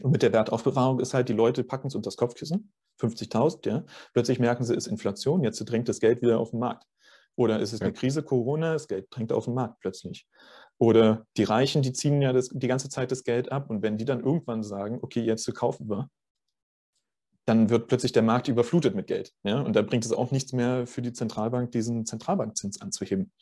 [0.00, 3.84] Und mit der Wertaufbewahrung ist halt, die Leute packen es unter das Kopfkissen, 50.000, ja.
[4.12, 6.84] Plötzlich merken sie, es ist Inflation, jetzt drängt das Geld wieder auf den Markt.
[7.36, 7.92] Oder ist es eine.
[7.92, 10.26] Krise, Corona, das Geld drängt auf den Markt plötzlich.
[10.78, 13.96] Oder die Reichen, die ziehen ja das, die ganze Zeit das Geld ab und wenn
[13.96, 16.10] die dann irgendwann sagen, okay, jetzt kaufen wir,
[17.46, 19.32] dann wird plötzlich der Markt überflutet mit Geld.
[19.42, 19.60] Ja?
[19.60, 23.32] Und da bringt es auch nichts mehr für die Zentralbank, diesen Zentralbankzins anzuheben.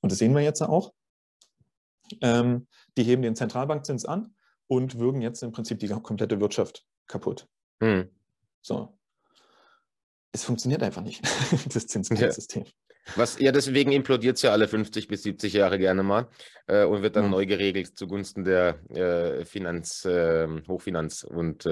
[0.00, 0.92] Und das sehen wir jetzt auch.
[2.20, 4.34] Ähm, die heben den Zentralbankzins an
[4.66, 7.48] und würgen jetzt im Prinzip die komplette Wirtschaft kaputt.
[7.82, 8.10] Hm.
[8.62, 8.98] So.
[10.32, 11.22] Es funktioniert einfach nicht,
[11.74, 12.64] das Zinsgeldsystem.
[13.14, 16.28] Was, ja, deswegen implodiert es ja alle 50 bis 70 Jahre gerne mal
[16.66, 17.30] äh, und wird dann Ja.
[17.30, 21.66] neu geregelt zugunsten der äh, Finanz, äh, Hochfinanz und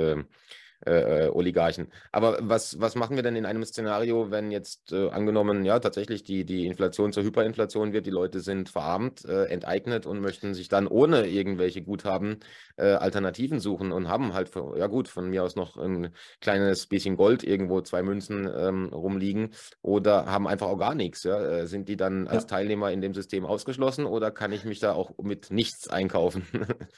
[0.86, 1.92] äh, äh, Oligarchen.
[2.10, 6.24] Aber was, was machen wir denn in einem Szenario, wenn jetzt äh, angenommen, ja, tatsächlich
[6.24, 10.68] die, die Inflation zur Hyperinflation wird, die Leute sind verarmt, äh, enteignet und möchten sich
[10.68, 12.40] dann ohne irgendwelche Guthaben
[12.76, 16.86] äh, Alternativen suchen und haben halt, für, ja gut, von mir aus noch ein kleines
[16.86, 19.50] bisschen Gold irgendwo, zwei Münzen ähm, rumliegen
[19.82, 21.22] oder haben einfach auch gar nichts.
[21.24, 21.40] Ja?
[21.40, 22.48] Äh, Sind die dann als Ja.
[22.48, 26.46] Teilnehmer in dem System ausgeschlossen oder kann ich mich da auch mit nichts einkaufen?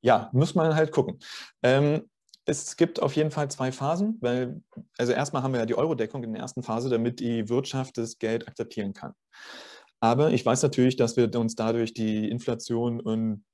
[0.00, 1.18] Ja, muss man halt gucken.
[1.62, 2.08] Ähm,
[2.48, 4.62] es gibt auf jeden Fall zwei Phasen, weil,
[4.96, 8.18] also erstmal haben wir ja die Euro-Deckung in der ersten Phase, damit die Wirtschaft das
[8.18, 9.12] Geld akzeptieren kann.
[10.00, 13.44] Aber ich weiß natürlich, dass wir uns dadurch die Inflation und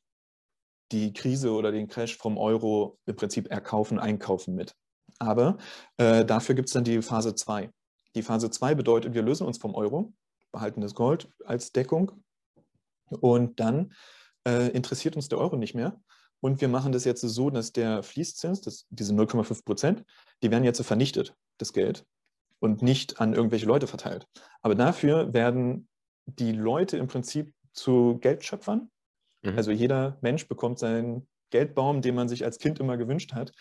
[0.93, 4.77] die Krise oder den Crash vom Euro im Prinzip erkaufen, einkaufen mit.
[5.19, 5.59] Aber
[5.97, 7.71] äh, dafür gibt es dann die Phase 2.
[8.15, 10.15] Die Phase 2 bedeutet, wir lösen uns vom Euro,
[10.53, 12.13] behalten das Gold als Deckung
[13.11, 13.93] und dann
[14.47, 16.01] äh, interessiert uns der Euro nicht mehr.
[16.45, 20.05] Und wir machen das jetzt so, dass der Fließzins, das, diese 0,5 Prozent,
[20.43, 22.05] die werden jetzt vernichtet, das Geld,
[22.59, 24.27] und nicht an irgendwelche Leute verteilt.
[24.61, 25.89] Aber dafür werden
[26.27, 28.91] die Leute im Prinzip zu Geldschöpfern.
[29.41, 29.57] Mhm.
[29.57, 33.53] Also jeder Mensch bekommt seinen Geldbaum, den man sich als Kind immer gewünscht hat.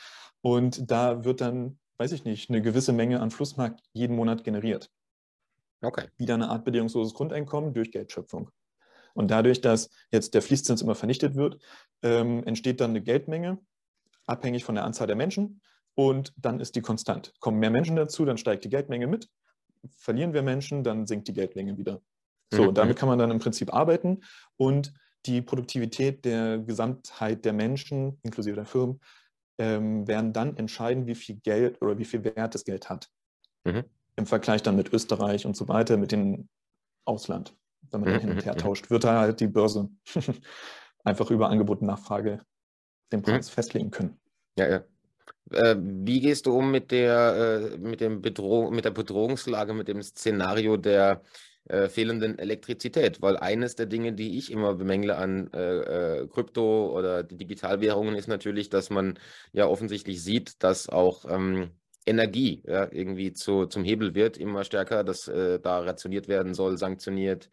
[0.42, 4.92] Und da wird dann, weiß ich nicht, eine gewisse Menge an Flussmarkt jeden Monat generiert.
[5.82, 6.10] Okay.
[6.18, 8.50] Wieder eine Art bedingungsloses Grundeinkommen durch Geldschöpfung.
[9.14, 11.62] Und dadurch, dass jetzt der Fließzins immer vernichtet wird,
[12.02, 13.60] ähm, entsteht dann eine Geldmenge,
[14.26, 15.62] abhängig von der Anzahl der Menschen.
[15.96, 17.34] Und dann ist die konstant.
[17.40, 19.30] Kommen mehr Menschen dazu, dann steigt die Geldmenge mit.
[19.98, 22.02] Verlieren wir Menschen, dann sinkt die Geldmenge wieder.
[22.52, 24.22] So, Mhm, und damit kann man dann im Prinzip arbeiten
[24.58, 24.94] und
[25.26, 29.00] die Produktivität der Gesamtheit der Menschen, inklusive der Firmen,
[29.58, 33.10] ähm, werden dann entscheiden, wie viel Geld oder wie viel Wert das Geld hat.
[33.64, 33.84] Mhm.
[34.16, 36.50] Im Vergleich dann mit Österreich und so weiter, mit dem
[37.06, 37.56] Ausland.
[37.92, 38.58] Wenn man Mhm, hin und mhm, her mhm.
[38.58, 39.90] tauscht, wird da halt die Börse
[41.04, 42.40] einfach über Angebot und Nachfrage
[43.12, 43.44] den Mhm.
[43.44, 44.20] Preis festlegen können.
[44.58, 44.86] Ja, ja.
[45.52, 49.88] Äh, wie gehst du um mit der, äh, mit dem Bedroh mit der Bedrohungslage, mit
[49.90, 51.24] dem Szenario der
[51.66, 53.22] äh, fehlenden Elektrizität?
[53.22, 58.28] Weil eines der Dinge, die ich immer bemängle an äh, Krypto oder die Digitalwährungen, ist
[58.28, 59.20] natürlich, dass man
[59.54, 61.72] ja offensichtlich sieht, dass auch ähm,
[62.06, 66.78] Energie ja, irgendwie zu, zum Hebel wird, immer stärker, dass äh, da rationiert werden soll,
[66.78, 67.50] sanktioniert.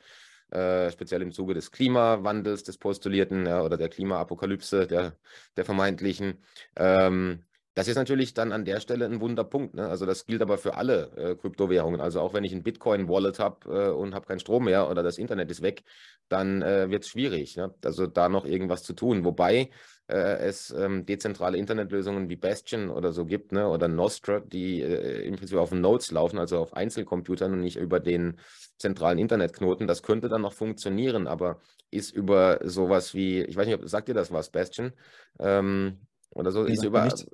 [0.51, 5.17] Äh, speziell im Zuge des Klimawandels, des postulierten ja, oder der Klimaapokalypse, der,
[5.57, 6.43] der vermeintlichen.
[6.77, 9.75] Ähm, Das ist natürlich dann an der Stelle ein Wunderpunkt.
[9.75, 9.89] Ne?
[9.89, 12.01] Also das gilt aber für alle äh, Kryptowährungen.
[12.01, 15.19] Also auch wenn ich ein Bitcoin-Wallet habe äh, und habe keinen Strom mehr oder das
[15.19, 15.85] Internet ist weg,
[16.29, 17.57] dann äh, wird es schwierig.
[17.57, 17.73] Ne?
[17.85, 19.25] Also da noch irgendwas zu tun.
[19.25, 19.71] Wobei
[20.11, 23.69] äh, es ähm, dezentrale Internetlösungen wie Bastion oder so gibt, ne?
[23.69, 28.01] oder Nostra, die äh, im Prinzip auf Nodes laufen, also auf Einzelcomputern und nicht über
[28.01, 28.39] den
[28.77, 29.87] zentralen Internetknoten.
[29.87, 34.15] Das könnte dann noch funktionieren, aber ist über sowas wie, ich weiß nicht, sagt ihr
[34.15, 34.93] das was, Bastion?
[35.39, 35.99] Ähm,
[36.31, 37.27] oder so, ist über, ist,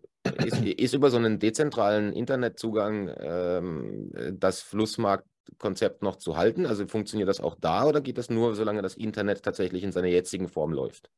[0.65, 6.67] ist über so einen dezentralen Internetzugang ähm, das Flussmarktkonzept noch zu halten?
[6.67, 10.09] Also funktioniert das auch da oder geht das nur, solange das Internet tatsächlich in seiner
[10.09, 11.11] jetzigen Form läuft?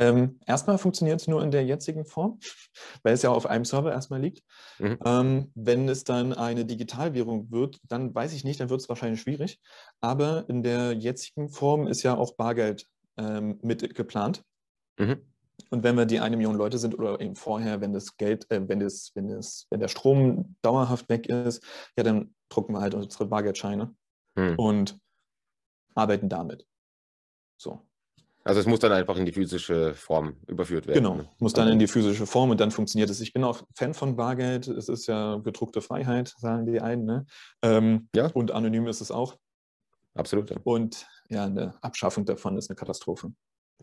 [0.00, 2.40] Ähm, erstmal funktioniert es nur in der jetzigen Form,
[3.02, 4.42] weil es ja auf einem Server erstmal liegt.
[4.78, 4.98] Mhm.
[5.04, 9.20] Ähm, wenn es dann eine Digitalwährung wird, dann weiß ich nicht, dann wird es wahrscheinlich
[9.20, 9.60] schwierig.
[10.00, 12.86] Aber in der jetzigen Form ist ja auch Bargeld
[13.18, 14.42] ähm, mit geplant.
[14.98, 15.20] Mhm.
[15.68, 18.66] Und wenn wir die eine Million Leute sind oder eben vorher, wenn das Geld, äh,
[18.66, 21.62] wenn, das, wenn, das, wenn der Strom dauerhaft weg ist,
[21.98, 23.94] ja, dann drucken wir halt unsere Bargeldscheine
[24.34, 24.54] mhm.
[24.56, 24.98] und
[25.94, 26.66] arbeiten damit.
[27.58, 27.82] So.
[28.42, 31.02] Also es muss dann einfach in die physische Form überführt werden.
[31.02, 31.28] Genau, ne?
[31.38, 33.20] muss dann in die physische Form und dann funktioniert es.
[33.20, 34.66] Ich bin auch Fan von Bargeld.
[34.66, 37.04] Es ist ja gedruckte Freiheit, sagen die einen.
[37.04, 37.26] Ne?
[37.62, 38.30] Ähm, ja.
[38.32, 39.36] Und anonym ist es auch.
[40.14, 40.50] Absolut.
[40.50, 40.56] Ja.
[40.64, 43.32] Und ja, eine Abschaffung davon ist eine Katastrophe.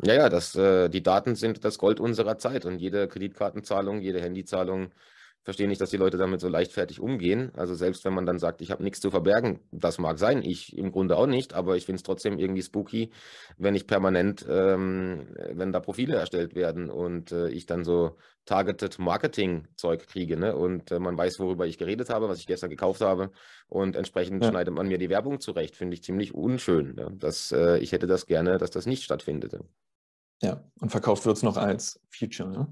[0.04, 4.22] Ja, ja, das, äh, die Daten sind das Gold unserer Zeit und jede Kreditkartenzahlung, jede
[4.22, 4.91] Handyzahlung
[5.48, 7.54] verstehe nicht, dass die Leute damit so leichtfertig umgehen.
[7.56, 10.78] Also selbst wenn man dann sagt, ich habe nichts zu verbergen, das mag sein, ich
[10.78, 13.12] im Grunde auch nicht, aber ich finde es trotzdem irgendwie spooky,
[13.58, 19.00] wenn ich permanent, ähm, wenn da Profile erstellt werden und äh, ich dann so targeted
[19.00, 20.54] Marketing-Zeug kriege ne?
[20.54, 23.32] und äh, man weiß, worüber ich geredet habe, was ich gestern gekauft habe
[23.70, 24.50] und entsprechend ja.
[24.50, 26.94] schneidet man mir die Werbung zurecht, finde ich ziemlich unschön.
[26.96, 27.10] Ne?
[27.14, 29.58] Das, äh, ich hätte das gerne, dass das nicht stattfindet.
[30.42, 32.50] Ja, und verkauft wird es noch als Feature.
[32.50, 32.68] Ne?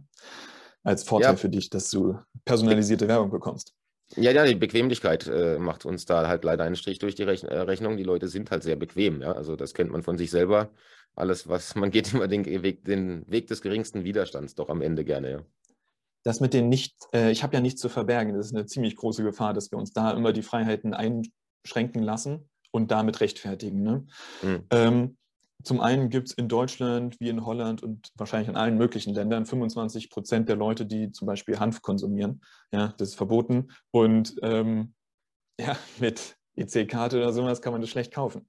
[0.85, 1.37] Als Vorteil ja.
[1.37, 3.73] für dich, dass du personalisierte Werbung bekommst.
[4.15, 7.47] Ja, ja, die Bequemlichkeit äh, macht uns da halt leider einen Strich durch die Rechn
[7.47, 7.97] äh, Rechnung.
[7.97, 9.31] Die Leute sind halt sehr bequem, ja.
[9.31, 10.69] Also das kennt man von sich selber.
[11.15, 15.03] Alles, was man geht immer den Weg, den Weg des geringsten Widerstands doch am Ende
[15.03, 15.39] gerne, ja.
[16.23, 18.95] Das mit den nicht, äh, ich habe ja nichts zu verbergen, das ist eine ziemlich
[18.95, 23.83] große Gefahr, dass wir uns da immer die Freiheiten einschränken lassen und damit rechtfertigen.
[23.83, 24.07] Ne?
[24.41, 24.63] Mhm.
[24.71, 25.17] Ähm,
[25.63, 29.45] zum einen gibt es in Deutschland wie in Holland und wahrscheinlich in allen möglichen Ländern
[29.45, 32.41] 25 Prozent der Leute, die zum Beispiel Hanf konsumieren.
[32.71, 33.69] Ja, das ist verboten.
[33.91, 34.93] Und ähm,
[35.59, 38.47] ja, mit EC-Karte oder sowas kann man das schlecht kaufen.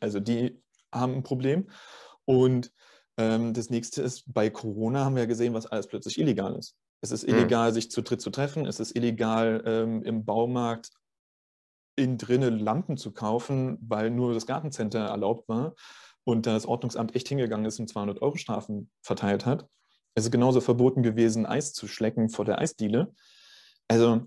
[0.00, 0.60] Also die
[0.92, 1.70] haben ein Problem.
[2.24, 2.72] Und
[3.16, 6.76] ähm, das nächste ist, bei Corona haben wir ja gesehen, was alles plötzlich illegal ist.
[7.00, 7.34] Es ist hm.
[7.34, 7.74] illegal, mhm.
[7.74, 8.66] sich zu dritt zu treffen.
[8.66, 10.90] Es ist illegal, ähm, im Baumarkt
[11.96, 15.74] in drinnen Lampen zu kaufen, weil nur das Gartencenter erlaubt war
[16.24, 19.68] und das Ordnungsamt echt hingegangen ist und 200 Euro Strafen verteilt hat.
[20.14, 23.14] Es ist genauso verboten gewesen, Eis zu schlecken vor der Eisdiele.
[23.88, 24.26] Also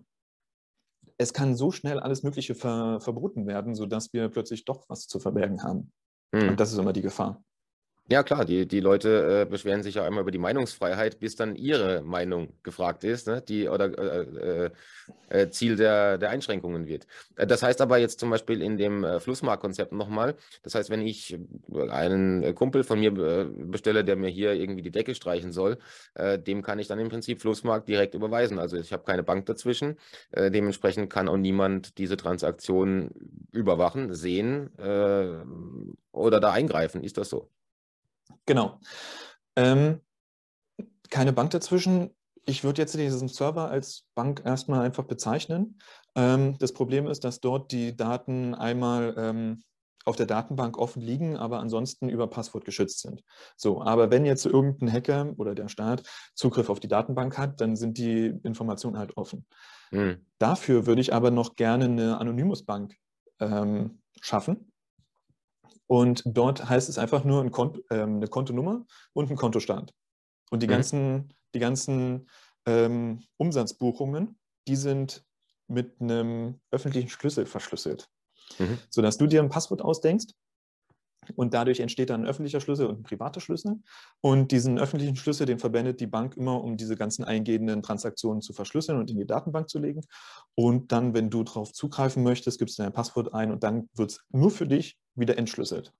[1.17, 5.19] es kann so schnell alles Mögliche ver verboten werden, sodass wir plötzlich doch was zu
[5.19, 5.91] verbergen haben.
[6.33, 6.49] Hm.
[6.49, 7.43] Und das ist immer die Gefahr.
[8.09, 11.55] Ja, klar, die, die Leute äh, beschweren sich ja einmal über die Meinungsfreiheit, bis dann
[11.55, 13.41] ihre Meinung gefragt ist, ne?
[13.41, 14.71] die oder äh, äh,
[15.29, 17.07] äh Ziel der, der Einschränkungen wird.
[17.37, 21.01] Äh, das heißt aber jetzt zum Beispiel in dem äh, Flussmarktkonzept nochmal, das heißt, wenn
[21.01, 21.37] ich
[21.91, 25.77] einen Kumpel von mir bestelle, der mir hier irgendwie die Decke streichen soll,
[26.15, 28.59] dem kann ich dann im Prinzip Flussmarkt direkt überweisen.
[28.59, 29.97] Also ich habe keine Bank dazwischen,
[30.35, 33.11] dementsprechend kann auch niemand diese Transaktion
[33.51, 34.69] überwachen, sehen
[36.11, 37.03] oder da eingreifen.
[37.03, 37.49] Ist das so?
[38.45, 38.79] Genau.
[39.55, 40.01] Ähm,
[41.09, 42.11] keine Bank dazwischen.
[42.45, 45.79] Ich würde jetzt diesen Server als Bank erstmal einfach bezeichnen.
[46.15, 49.63] Ähm, das Problem ist, dass dort die Daten einmal ähm,
[50.05, 53.23] auf der Datenbank offen liegen, aber ansonsten über Passwort geschützt sind.
[53.55, 56.03] So, aber wenn jetzt irgendein Hacker oder der Staat
[56.35, 59.45] Zugriff auf die Datenbank hat, dann sind die Informationen halt offen.
[59.91, 60.25] Mhm.
[60.39, 62.95] Dafür würde ich aber noch gerne eine Anonymous-Bank
[63.39, 64.72] ähm, schaffen,
[65.93, 69.93] und dort heißt es einfach nur ein Konto, äh, eine Kontonummer und ein Kontostand.
[70.49, 70.71] Und die mhm.
[70.71, 72.27] ganzen, die ganzen
[72.65, 75.23] ähm, Umsatzbuchungen, die sind
[75.67, 78.09] mit einem öffentlichen Schlüssel verschlüsselt.
[78.57, 78.79] Mhm.
[78.89, 80.33] Sodass du dir ein Passwort ausdenkst
[81.35, 83.79] und dadurch entsteht dann ein öffentlicher Schlüssel und ein privater Schlüssel.
[84.21, 88.53] Und diesen öffentlichen Schlüssel, den verwendet die Bank immer, um diese ganzen eingehenden Transaktionen zu
[88.53, 90.01] verschlüsseln und in die Datenbank zu legen.
[90.55, 94.11] Und dann, wenn du darauf zugreifen möchtest, gibst du dein Passwort ein und dann wird
[94.11, 95.93] es nur für dich wieder entschlüsselt.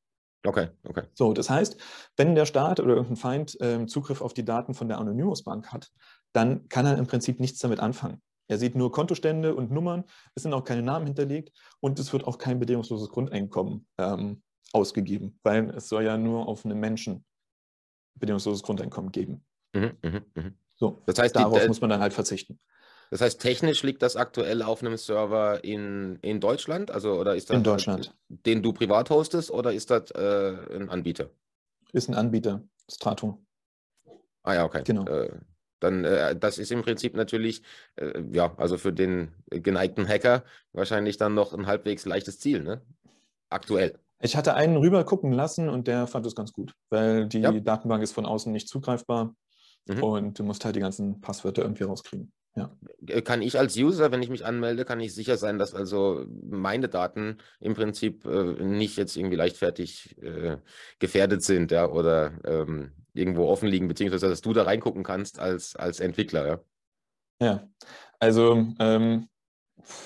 [0.45, 1.03] Okay, okay.
[1.13, 1.77] So, das heißt,
[2.17, 5.71] wenn der Staat oder irgendein Feind äh, Zugriff auf die Daten von der Anonymous Bank
[5.71, 5.89] hat,
[6.33, 8.21] dann kann er im Prinzip nichts damit anfangen.
[8.49, 10.03] Er sieht nur Kontostände und Nummern,
[10.35, 15.39] es sind auch keine Namen hinterlegt und es wird auch kein bedingungsloses Grundeinkommen ähm, ausgegeben,
[15.43, 17.23] weil es soll ja nur auf einen Menschen
[18.15, 19.43] bedingungsloses Grundeinkommen geben.
[19.73, 20.51] Mhm, mh, mh.
[20.75, 21.01] So.
[21.05, 22.59] Das heißt, darauf die, muss man dann halt verzichten.
[23.11, 26.89] Das heißt, technisch liegt das aktuell auf einem Server in, in Deutschland?
[26.89, 28.15] Also, oder ist das in Deutschland.
[28.27, 31.29] den du privat hostest oder ist das äh, ein Anbieter?
[31.91, 33.37] Ist ein Anbieter, Strato.
[34.41, 34.81] Ah ja, okay.
[34.83, 35.05] Genau.
[35.05, 35.29] Äh,
[35.79, 37.61] dann, äh, das ist im Prinzip natürlich,
[37.97, 42.81] äh, ja, also für den geneigten Hacker wahrscheinlich dann noch ein halbwegs leichtes Ziel, ne?
[43.49, 43.99] Aktuell.
[44.23, 47.51] Ich hatte einen rüber gucken lassen und der fand es ganz gut, weil die ja.
[47.51, 49.35] Datenbank ist von außen nicht zugreifbar
[49.85, 50.01] mhm.
[50.01, 52.31] und du musst halt die ganzen Passwörter irgendwie rauskriegen.
[52.55, 52.73] Ja.
[53.07, 56.25] Äh, kann ich als User, wenn ich mich anmelde, kann ich sicher sein, dass also
[56.29, 60.57] meine Daten im Prinzip äh, nicht jetzt irgendwie leichtfertig äh,
[60.99, 65.75] gefährdet sind, ja, oder ähm, irgendwo offen liegen, beziehungsweise dass du da reingucken kannst als,
[65.75, 66.59] als Entwickler, ja.
[67.41, 67.67] Ja,
[68.19, 69.27] also ähm,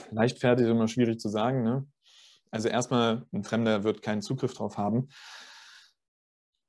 [0.09, 1.85] leichtfertig ist immer schwierig zu sagen, ne?
[2.51, 5.09] Also erstmal, ein Fremder wird keinen Zugriff drauf haben.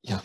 [0.03, 0.23] Ja,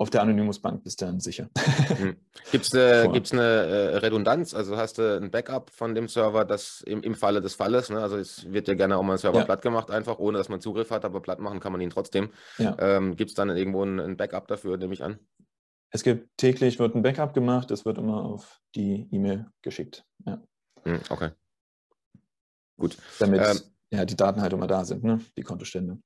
[0.00, 1.50] auf der Anonymous Bank bist du dann sicher.
[2.00, 2.16] Hm.
[2.52, 4.54] Gibt es gibt's eine äh, Redundanz?
[4.54, 8.00] Also hast du ein Backup von dem Server, das im, im Falle des Falles, ne?
[8.00, 9.44] also es wird ja gerne auch mal ein Server ja.
[9.44, 12.30] platt gemacht, einfach ohne dass man Zugriff hat, aber platt machen kann man ihn trotzdem.
[12.58, 12.76] Ja.
[12.78, 15.18] Ähm, Gibt es dann irgendwo ein, ein, Backup dafür, nehme ich an?
[15.90, 20.06] Es gibt täglich wird ein Backup gemacht, es wird immer auf die E-Mail geschickt.
[20.24, 20.40] Ja.
[20.84, 21.30] Hm, okay.
[22.78, 22.96] Gut.
[23.18, 25.20] Damit ähm, ja, die Daten halt immer da sind, ne?
[25.36, 25.98] die Kontostände.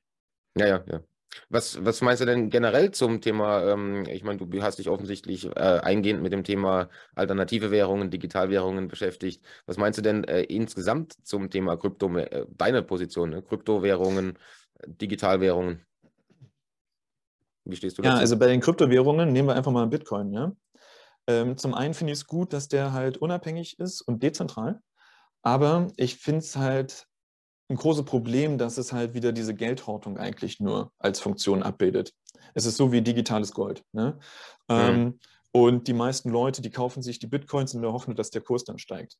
[0.57, 1.01] Ja, ja, ja.
[1.49, 5.47] Was, was meinst du denn generell zum Thema, ähm, ich meine, du hast dich offensichtlich
[5.47, 9.45] äh, eingehend mit dem Thema alternative Währungen, Digitalwährungen beschäftigt.
[9.67, 13.43] Was meinst du denn äh, insgesamt zum Thema Krypto, äh, deine Position, ne?
[13.43, 14.39] Kryptowährungen,
[14.87, 15.85] Digitalwährungen?
[17.65, 18.15] Wie stehst du dazu?
[18.15, 20.33] Ja, also bei den Kryptowährungen nehmen wir einfach mal Bitcoin.
[20.33, 20.53] Ja?
[21.27, 24.81] Ähm, zum einen finde ich es gut, dass der halt unabhängig ist und dezentral.
[25.43, 27.07] Aber ich finde es halt
[27.69, 32.13] ein großes Problem, dass es halt wieder diese Geldhortung eigentlich nur als Funktion abbildet.
[32.55, 33.83] Es ist so wie digitales Gold.
[33.93, 34.19] Ne?
[34.69, 34.75] Mhm.
[34.77, 35.19] Ähm,
[35.53, 38.65] und die meisten Leute, die kaufen sich die Bitcoins in der Hoffnung, dass der Kurs
[38.65, 39.17] dann steigt.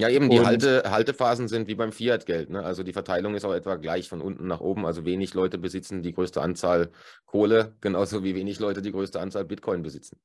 [0.00, 2.50] Ja, eben die Halte, Haltephasen sind wie beim Fiat-Geld.
[2.50, 2.62] Ne?
[2.62, 4.86] Also die Verteilung ist auch etwa gleich von unten nach oben.
[4.86, 6.92] Also wenig Leute besitzen die größte Anzahl
[7.26, 10.20] Kohle, genauso wie wenig Leute die größte Anzahl Bitcoin besitzen.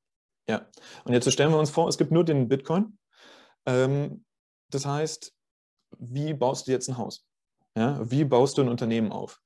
[0.48, 0.66] Ja,
[1.04, 2.98] und jetzt stellen wir uns vor, es gibt nur den Bitcoin.
[3.66, 4.24] Ähm,
[4.70, 5.33] das heißt,
[5.98, 7.26] wie baust du jetzt ein Haus?
[7.76, 9.40] Ja, wie baust du ein Unternehmen auf?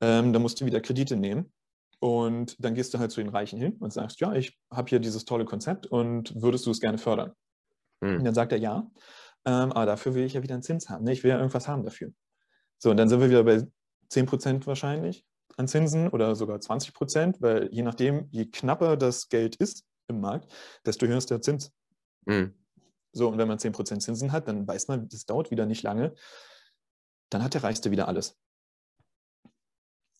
[0.00, 1.52] Ähm, da musst du wieder Kredite nehmen.
[1.98, 5.00] Und dann gehst du halt zu den Reichen hin und sagst, ja, ich habe hier
[5.00, 7.32] dieses tolle Konzept und würdest du es gerne fördern?
[8.02, 8.18] Hm.
[8.18, 8.90] Und dann sagt er ja,
[9.44, 11.04] ähm, aber dafür will ich ja wieder einen Zins haben.
[11.04, 11.12] Ne?
[11.12, 12.10] Ich will ja irgendwas haben dafür.
[12.78, 13.66] So, und dann sind wir wieder bei
[14.10, 19.84] 10% wahrscheinlich an Zinsen oder sogar 20% weil je nachdem, je knapper das Geld ist
[20.08, 20.50] im Markt,
[20.86, 21.70] desto höher ist der Zins.
[22.26, 22.54] Hm.
[23.12, 26.14] So, und wenn man 10% Zinsen hat, dann weiß man, das dauert wieder nicht lange.
[27.30, 28.38] Dann hat der Reichste wieder alles.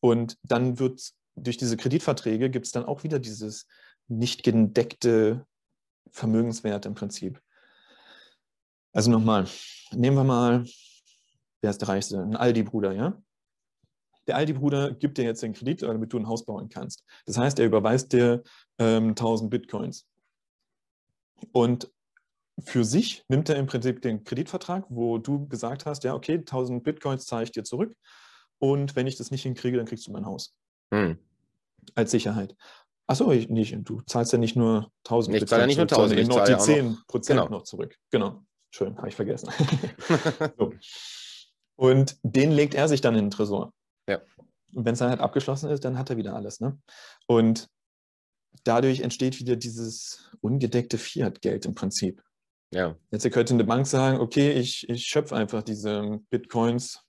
[0.00, 3.66] Und dann wird durch diese Kreditverträge gibt es dann auch wieder dieses
[4.08, 5.46] nicht gedeckte
[6.10, 7.40] Vermögenswert im Prinzip.
[8.92, 9.46] Also nochmal,
[9.92, 10.64] nehmen wir mal,
[11.60, 12.20] wer ist der Reichste?
[12.20, 13.22] Ein Aldi-Bruder, ja?
[14.26, 17.04] Der Aldi-Bruder gibt dir jetzt den Kredit, damit du ein Haus bauen kannst.
[17.26, 18.42] Das heißt, er überweist dir
[18.78, 20.06] ähm, 1000 Bitcoins.
[21.52, 21.90] Und
[22.64, 26.82] für sich nimmt er im Prinzip den Kreditvertrag, wo du gesagt hast, ja, okay, 1000
[26.82, 27.94] Bitcoins zahle ich dir zurück
[28.58, 30.54] und wenn ich das nicht hinkriege, dann kriegst du mein Haus.
[30.92, 31.18] Hm.
[31.94, 32.56] Als Sicherheit.
[33.06, 33.76] Achso, ich nicht.
[33.82, 36.56] Du zahlst ja nicht nur 1000 ich zahle ja nicht nur 1000, ich noch die
[36.56, 37.50] 10 Prozent noch.
[37.50, 37.96] noch zurück.
[38.10, 38.44] Genau.
[38.70, 39.50] Schön, habe ich vergessen.
[40.58, 40.72] so.
[41.76, 43.72] Und den legt er sich dann in den Tresor.
[44.08, 44.20] Ja.
[44.74, 46.60] Und wenn es dann halt abgeschlossen ist, dann hat er wieder alles.
[46.60, 46.78] Ne?
[47.26, 47.68] Und
[48.64, 52.22] dadurch entsteht wieder dieses ungedeckte Fiat-Geld im Prinzip.
[52.72, 52.96] Ja.
[53.10, 57.00] Jetzt könnte eine Bank sagen, okay, ich, ich schöpfe einfach diese Bitcoins,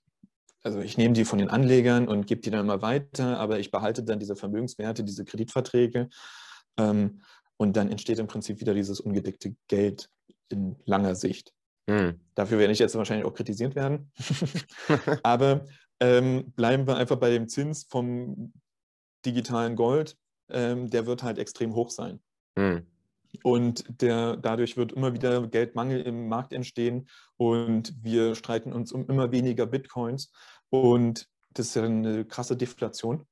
[0.64, 3.70] also ich nehme die von den Anlegern und gebe die dann mal weiter, aber ich
[3.70, 6.08] behalte dann diese Vermögenswerte, diese Kreditverträge
[6.78, 7.22] ähm,
[7.56, 10.08] und dann entsteht im Prinzip wieder dieses ungedeckte Geld
[10.48, 11.52] in langer Sicht.
[11.88, 12.20] Hm.
[12.34, 14.12] Dafür werde ich jetzt wahrscheinlich auch kritisiert werden.
[15.22, 15.64] aber
[16.00, 18.52] ähm, bleiben wir einfach bei dem Zins vom
[19.24, 20.16] digitalen Gold,
[20.48, 22.20] ähm, der wird halt extrem hoch sein.
[22.58, 22.86] Hm.
[23.42, 29.08] Und der, dadurch wird immer wieder Geldmangel im Markt entstehen und wir streiten uns um
[29.08, 30.30] immer weniger Bitcoins.
[30.68, 33.26] Und das ist ja eine krasse Deflation.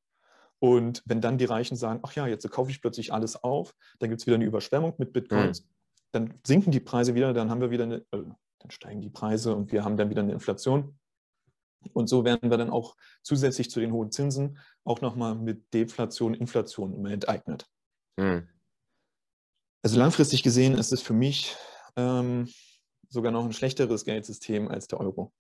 [0.59, 4.11] Und wenn dann die Reichen sagen, ach ja, jetzt kaufe ich plötzlich alles auf, dann
[4.11, 5.67] gibt es wieder eine Überschwemmung mit Bitcoins, mhm.
[6.13, 8.25] dann sinken die Preise wieder, dann haben wir wieder eine, äh,
[8.59, 10.99] dann steigen die Preise und wir haben dann wieder eine Inflation.
[11.95, 16.35] Und so werden wir dann auch zusätzlich zu den hohen Zinsen auch nochmal mit Deflation,
[16.35, 17.67] Inflation immer enteignet.
[18.19, 18.47] Mhm.
[19.83, 21.57] Also langfristig gesehen ist es für mich
[21.97, 22.49] ähm,
[23.09, 25.33] sogar noch ein schlechteres Geldsystem als der Euro.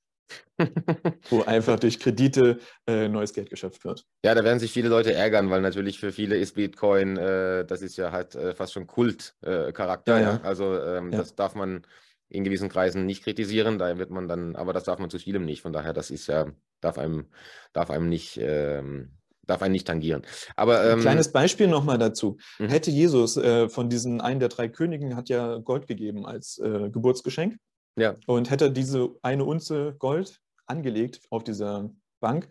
[1.31, 4.07] wo einfach durch Kredite äh, neues Geld geschöpft wird.
[4.25, 7.83] Ja, da werden sich viele Leute ärgern, weil natürlich für viele ist Bitcoin, äh, das
[7.83, 10.21] ist ja halt äh, fast schon Kultcharakter.
[10.21, 10.41] Ja, ja.
[10.43, 11.19] Also ähm, Ja.
[11.19, 11.85] das darf man
[12.29, 15.45] in gewissen Kreisen nicht kritisieren, da wird man dann, aber das darf man zu vielem
[15.45, 15.63] nicht.
[15.63, 16.47] Von daher, das ist ja,
[16.81, 17.27] darf einem,
[17.73, 19.19] darf einem nicht, ähm,
[19.51, 20.23] darf einen nicht tangieren.
[20.57, 22.39] Aber Ein ähm, kleines Beispiel nochmal dazu.
[22.59, 22.69] Mhm.
[22.69, 26.89] Hätte Jesus äh, von diesen einen der drei Königen hat ja Gold gegeben als äh,
[26.91, 27.57] Geburtsgeschenk.
[27.97, 28.17] Ja.
[28.27, 31.91] Und hätte er diese eine Unze Gold angelegt auf dieser
[32.21, 32.49] Bank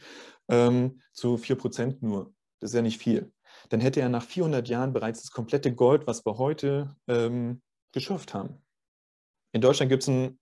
[0.50, 2.34] ähm, zu 4% nur.
[2.60, 3.32] Das ist ja nicht viel.
[3.70, 7.62] Dann hätte er nach 400 Jahren bereits das komplette Gold, was wir heute ähm,
[7.94, 8.62] geschürft haben.
[9.52, 10.40] In Deutschland gibt es ein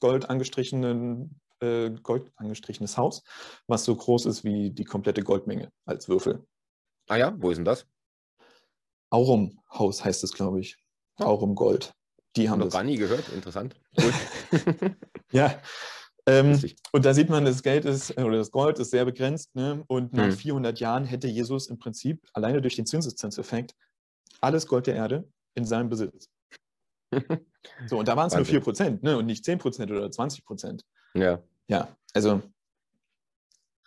[0.00, 3.22] Gold angestrichenen, äh, Gold angestrichenes Haus,
[3.66, 6.44] was so groß ist wie die komplette Goldmenge als Würfel.
[7.08, 7.86] ah ja, wo ist denn das?
[9.10, 10.76] Aurum Haus heißt es, glaube ich.
[11.18, 11.26] Ja.
[11.26, 11.92] Aurum Gold.
[12.36, 12.74] Die haben Noch das.
[12.74, 13.74] gar nie gehört, interessant.
[15.32, 15.60] Ja.
[16.26, 16.60] Ähm,
[16.92, 19.54] und da sieht man, das Geld ist, äh, oder das Gold ist sehr begrenzt.
[19.54, 19.82] Ne?
[19.88, 20.32] Und nach Hm.
[20.32, 23.74] 400 Jahren hätte Jesus im Prinzip alleine durch den Zinseszinseffekt
[24.40, 26.28] alles Gold der Erde in seinem Besitz.
[27.88, 28.54] So, und da waren es nur Wahnsinn.
[28.54, 29.18] 4 Prozent ne?
[29.18, 30.82] und nicht 10 Prozent oder 20 Prozent.
[31.14, 31.42] ja.
[31.70, 32.42] Ja, also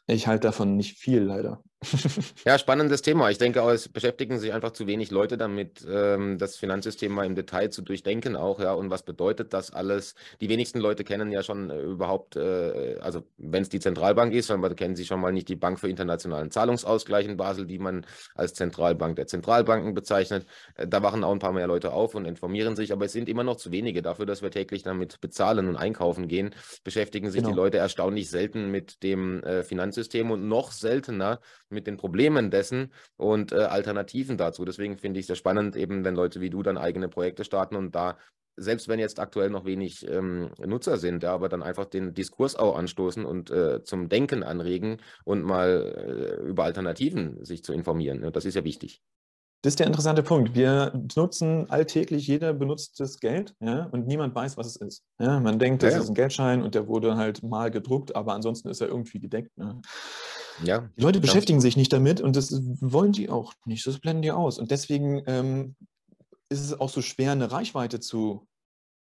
[0.08, 1.62] ich halte davon nicht viel leider.
[2.46, 3.30] Ja, spannendes Thema.
[3.30, 7.36] Ich denke es beschäftigen sich einfach zu wenig Leute damit, ähm, das Finanzsystem mal im
[7.36, 10.16] Detail zu durchdenken auch, ja, und was bedeutet das alles?
[10.42, 14.52] Die wenigsten Leute kennen ja schon äh, überhaupt, äh, also wenn es die Zentralbank ist,
[14.52, 18.06] aber kennen sie schon mal nicht die Bank für internationalen Zahlungsausgleich in Basel, die man
[18.36, 20.46] als Zentralbank der Zentralbanken bezeichnet.
[20.76, 23.30] Äh, da wachen auch ein paar mehr Leute auf und informieren sich, aber es sind
[23.30, 26.54] immer noch zu wenige dafür, dass wir täglich damit bezahlen und einkaufen gehen,
[26.84, 27.64] beschäftigen sich die Genau.
[27.64, 31.40] Leute erstaunlich selten mit dem Finanzsystem und noch seltener
[31.74, 34.66] mit den Problemen dessen und äh, Alternativen dazu.
[34.66, 37.76] Deswegen finde ich es sehr spannend, eben wenn Leute wie du dann eigene Projekte starten
[37.76, 38.18] und da,
[38.56, 42.56] selbst wenn jetzt aktuell noch wenig ähm, Nutzer sind, ja, aber dann einfach den Diskurs
[42.56, 48.24] auch anstoßen und äh, zum Denken anregen und mal äh, über Alternativen sich zu informieren.
[48.24, 49.02] Ja, das ist ja wichtig.
[49.64, 50.56] Das ist der interessante Punkt.
[50.56, 55.04] Wir nutzen alltäglich, jeder benutzt das Geld ja, und niemand weiß, was es ist.
[55.20, 58.34] Ja, man denkt, das Ja, ist ein Geldschein und der wurde halt mal gedruckt, aber
[58.34, 59.58] ansonsten ist er irgendwie gedeckt.
[59.58, 59.82] Ne?
[60.64, 62.52] Ja, Die Leute beschäftigen sich nicht damit und das
[62.82, 63.88] wollen die auch nicht.
[63.88, 64.60] Das blenden die aus.
[64.60, 65.76] Und deswegen ähm,
[66.50, 68.46] ist es auch so schwer, eine Reichweite zu,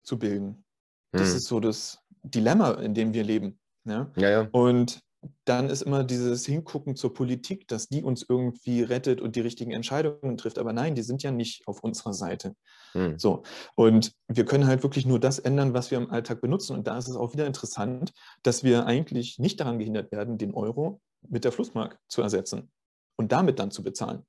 [0.05, 0.65] zu bilden.
[1.13, 1.37] Das Hm.
[1.39, 3.59] ist so das Dilemma, in dem wir leben.
[3.85, 4.11] Ja?
[4.17, 4.49] ja, ja.
[4.53, 5.01] Und
[5.45, 9.71] dann ist immer dieses Hingucken zur Politik, dass die uns irgendwie rettet und die richtigen
[9.71, 10.59] Entscheidungen trifft.
[10.59, 12.55] Aber nein, die sind ja nicht auf unserer Seite.
[12.93, 13.19] Hm.
[13.19, 13.43] So.
[13.75, 16.75] Und wir können halt wirklich nur das ändern, was wir im Alltag benutzen.
[16.75, 18.13] Und da ist es auch wieder interessant,
[18.43, 22.71] dass wir eigentlich nicht daran gehindert werden, den Euro mit der Flussmark zu ersetzen
[23.17, 24.27] und damit dann zu bezahlen.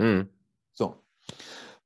[0.00, 0.28] Hm.
[0.72, 0.96] So.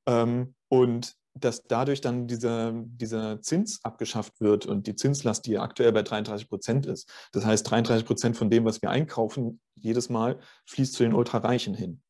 [0.07, 5.61] Ähm, und dass dadurch dann dieser, dieser Zins abgeschafft wird und die Zinslast, die ja
[5.61, 7.11] aktuell bei 33 Prozent ist.
[7.31, 11.73] Das heißt, 33 Prozent von dem, was wir einkaufen, jedes Mal fließt zu den Ultrareichen
[11.73, 12.01] hin.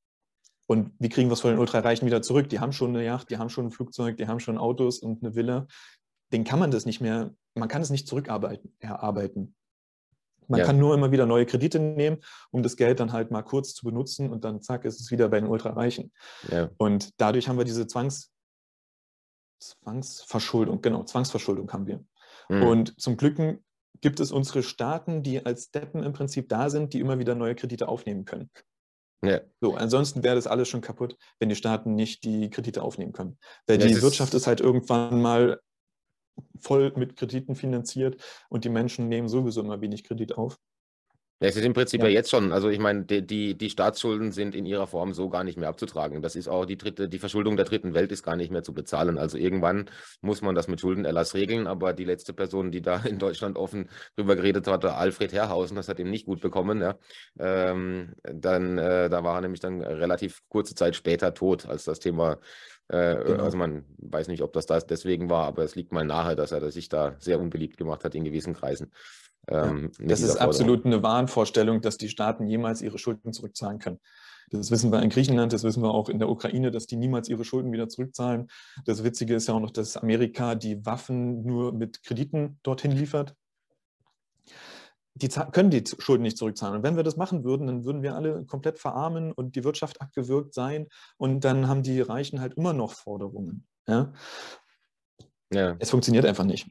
[0.67, 2.49] Und wie kriegen wir es von den Ultrareichen wieder zurück?
[2.49, 5.23] Die haben schon eine Yacht, die haben schon ein Flugzeug, die haben schon Autos und
[5.23, 5.65] eine Villa.
[6.31, 9.55] Den kann man das nicht mehr, man kann es nicht zurückarbeiten, erarbeiten.
[10.47, 10.65] Man Ja.
[10.65, 12.17] kann nur immer wieder neue Kredite nehmen,
[12.51, 15.29] um das Geld dann halt mal kurz zu benutzen und dann zack, ist es wieder
[15.29, 16.11] bei den Ultrareichen.
[16.51, 16.69] ja.
[16.77, 18.31] Und dadurch haben wir diese Zwangs
[19.59, 22.03] Zwangsverschuldung, genau, Zwangsverschuldung haben wir.
[22.47, 22.63] Hm.
[22.63, 23.37] Und zum Glück
[24.01, 27.55] gibt es unsere Staaten, die als Deppen im Prinzip da sind, die immer wieder neue
[27.55, 28.49] Kredite aufnehmen können.
[29.23, 29.41] ja.
[29.61, 33.37] So, ansonsten wäre das alles schon kaputt, wenn die Staaten nicht die Kredite aufnehmen können.
[33.67, 35.59] Weil Ja, die Wirtschaft ist halt irgendwann mal
[36.59, 40.57] voll mit Krediten finanziert und die Menschen nehmen sowieso immer wenig Kredit auf.
[41.41, 42.07] Ja, es ist im Prinzip Ja.
[42.07, 42.51] ja, jetzt schon.
[42.51, 45.69] Also ich meine, die, die, die Staatsschulden sind in ihrer Form so gar nicht mehr
[45.69, 46.21] abzutragen.
[46.21, 48.73] Das ist auch die dritte, die Verschuldung der dritten Welt ist gar nicht mehr zu
[48.73, 49.17] bezahlen.
[49.17, 51.65] Also irgendwann muss man das mit Schuldenerlass regeln.
[51.65, 55.77] Aber die letzte Person, die da in Deutschland offen drüber geredet hat, war Alfred Herrhausen,
[55.77, 56.81] das hat ihm nicht gut bekommen.
[56.81, 56.97] Ja.
[57.39, 61.99] Ähm, dann, äh, da war er nämlich dann relativ kurze Zeit später tot, als das
[61.99, 62.37] Thema
[62.89, 63.43] äh, Genau.
[63.43, 66.51] Also man weiß nicht, ob das, das deswegen war, aber es liegt mal nahe, dass
[66.51, 68.91] er sich da sehr unbeliebt gemacht hat in gewissen Kreisen.
[69.47, 73.99] Ähm, mit Das ist absolut eine Wahnvorstellung, dass die Staaten jemals ihre Schulden zurückzahlen können.
[74.51, 77.29] Das wissen wir in Griechenland, das wissen wir auch in der Ukraine, dass die niemals
[77.29, 78.49] ihre Schulden wieder zurückzahlen.
[78.85, 83.35] Das Witzige ist ja auch noch, dass Amerika die Waffen nur mit Krediten dorthin liefert.
[85.13, 86.77] Die können die Schulden nicht zurückzahlen.
[86.77, 90.01] Und wenn wir das machen würden, dann würden wir alle komplett verarmen und die Wirtschaft
[90.01, 90.87] abgewürgt sein.
[91.17, 93.67] Und dann haben die Reichen halt immer noch Forderungen.
[93.87, 94.13] Ja?
[95.51, 95.75] Ja.
[95.79, 96.67] Es funktioniert einfach nicht.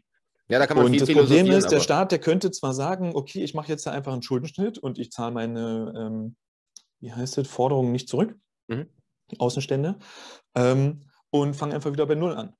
[0.48, 2.74] Ja, da kann man Und viel das Problem ist, der aber- Staat, der könnte zwar
[2.74, 6.36] sagen, okay, ich mache jetzt da einfach einen Schuldenschnitt und ich zahle meine, ähm,
[7.00, 8.36] wie heißt das, Forderungen nicht zurück,
[8.68, 8.86] Mhm.
[9.38, 9.98] Außenstände,
[10.54, 12.54] ähm, und fange einfach wieder bei Null an.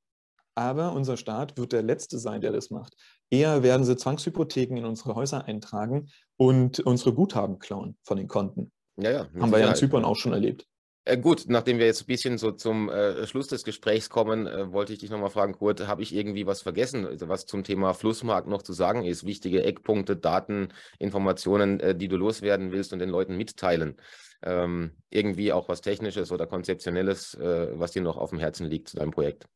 [0.54, 2.96] aber unser Staat wird der Letzte sein, der das macht.
[3.30, 8.72] Eher werden sie Zwangshypotheken in unsere Häuser eintragen und unsere Guthaben klauen von den Konten.
[8.96, 9.26] Ja, ja.
[9.38, 10.66] Haben wir ja in Zypern auch schon erlebt.
[11.08, 14.70] Äh, gut, nachdem wir jetzt ein bisschen so zum äh, Schluss des Gesprächs kommen, äh,
[14.72, 17.94] wollte ich dich nochmal fragen, Kurt, habe ich irgendwie was vergessen, also was zum Thema
[17.94, 19.24] Flussmarkt noch zu sagen ist?
[19.24, 23.96] Wichtige Eckpunkte, Daten, Informationen, äh, die du loswerden willst und den Leuten mitteilen.
[24.42, 28.88] Ähm, irgendwie auch was Technisches oder Konzeptionelles, äh, was dir noch auf dem Herzen liegt
[28.88, 29.46] zu deinem Projekt.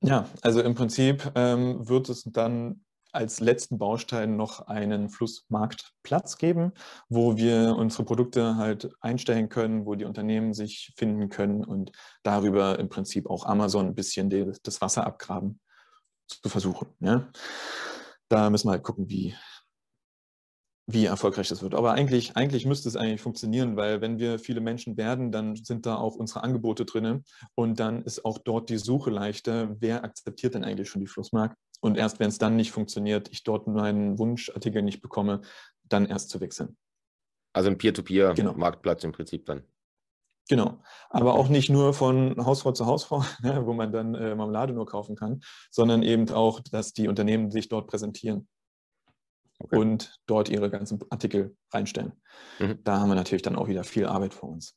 [0.00, 6.72] Ja, also im Prinzip ähm, wird es dann als letzten Baustein noch einen Flussmarktplatz geben,
[7.08, 11.92] wo wir unsere Produkte halt einstellen können, wo die Unternehmen sich finden können und
[12.22, 14.30] darüber im Prinzip auch Amazon ein bisschen
[14.62, 15.60] das Wasser abgraben
[16.26, 16.88] zu versuchen.
[17.00, 17.30] Ja?
[18.28, 19.34] Da müssen wir halt gucken, wie,
[20.86, 21.74] wie erfolgreich das wird.
[21.74, 25.86] Aber eigentlich, eigentlich müsste es eigentlich funktionieren, weil wenn wir viele Menschen werden, dann sind
[25.86, 29.76] da auch unsere Angebote drin und dann ist auch dort die Suche leichter.
[29.80, 31.56] Wer akzeptiert denn eigentlich schon die Flussmark?
[31.80, 35.42] Und erst wenn es dann nicht funktioniert, ich dort meinen Wunschartikel nicht bekomme,
[35.84, 36.76] dann erst zu wechseln.
[37.52, 39.10] Also ein Peer-to-Peer-Marktplatz genau.
[39.10, 39.62] im Prinzip dann.
[40.48, 44.72] Genau, aber auch nicht nur von Hausfrau zu Hausfrau, ne, wo man dann äh, Marmelade
[44.72, 48.48] nur kaufen kann, sondern eben auch, dass die Unternehmen sich dort präsentieren
[49.58, 49.76] okay.
[49.76, 52.12] und dort ihre ganzen Artikel reinstellen.
[52.58, 52.82] Mhm.
[52.82, 54.74] Da haben wir natürlich dann auch wieder viel Arbeit vor uns.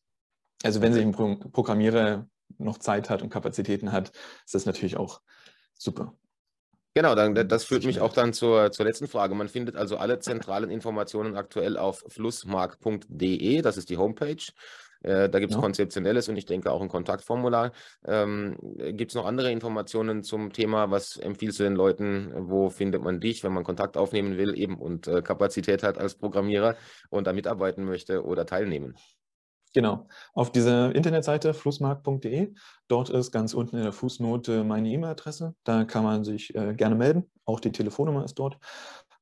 [0.64, 2.28] Also wenn sich ein Programmierer
[2.58, 4.12] noch Zeit hat und Kapazitäten hat,
[4.46, 5.22] ist das natürlich auch
[5.74, 6.16] super.
[6.94, 9.34] Genau, dann, das führt mich auch dann zur, zur letzten Frage.
[9.34, 14.44] Man findet also alle zentralen Informationen aktuell auf flussmark.de, das ist die Homepage.
[15.04, 15.62] Äh, da gibt es ja.
[15.62, 17.72] konzeptionelles und ich denke auch ein Kontaktformular.
[18.06, 20.92] Ähm, gibt es noch andere Informationen zum Thema?
[20.92, 22.32] Was empfiehlst du den Leuten?
[22.36, 26.16] Wo findet man dich, wenn man Kontakt aufnehmen will eben und äh, Kapazität hat als
[26.16, 26.76] Programmierer
[27.10, 28.96] und da mitarbeiten möchte oder teilnehmen?
[29.74, 32.54] Genau, auf dieser Internetseite flussmarkt.de,
[32.90, 35.56] dort ist ganz unten in der Fußnote meine E-Mail-Adresse.
[35.64, 37.32] Da kann man sich äh, gerne melden.
[37.46, 38.58] Auch die Telefonnummer ist dort.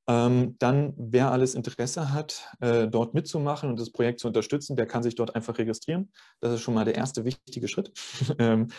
[0.07, 4.87] Ähm, dann, wer alles Interesse hat, äh, dort mitzumachen und das Projekt zu unterstützen, der
[4.87, 6.11] kann sich dort einfach registrieren.
[6.39, 7.91] Das ist schon mal der erste wichtige Schritt,
[8.39, 8.69] ähm,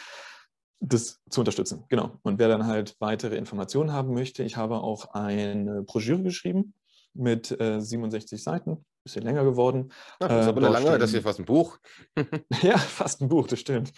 [0.80, 1.84] das zu unterstützen.
[1.88, 2.18] Genau.
[2.22, 6.74] Und wer dann halt weitere Informationen haben möchte, ich habe auch eine Broschüre geschrieben
[7.14, 9.92] mit äh, 67 Seiten, bisschen länger geworden.
[10.20, 11.78] Ja, das ist aber äh, lange, das ist fast ein Buch.
[12.62, 13.92] ja, fast ein Buch, das stimmt.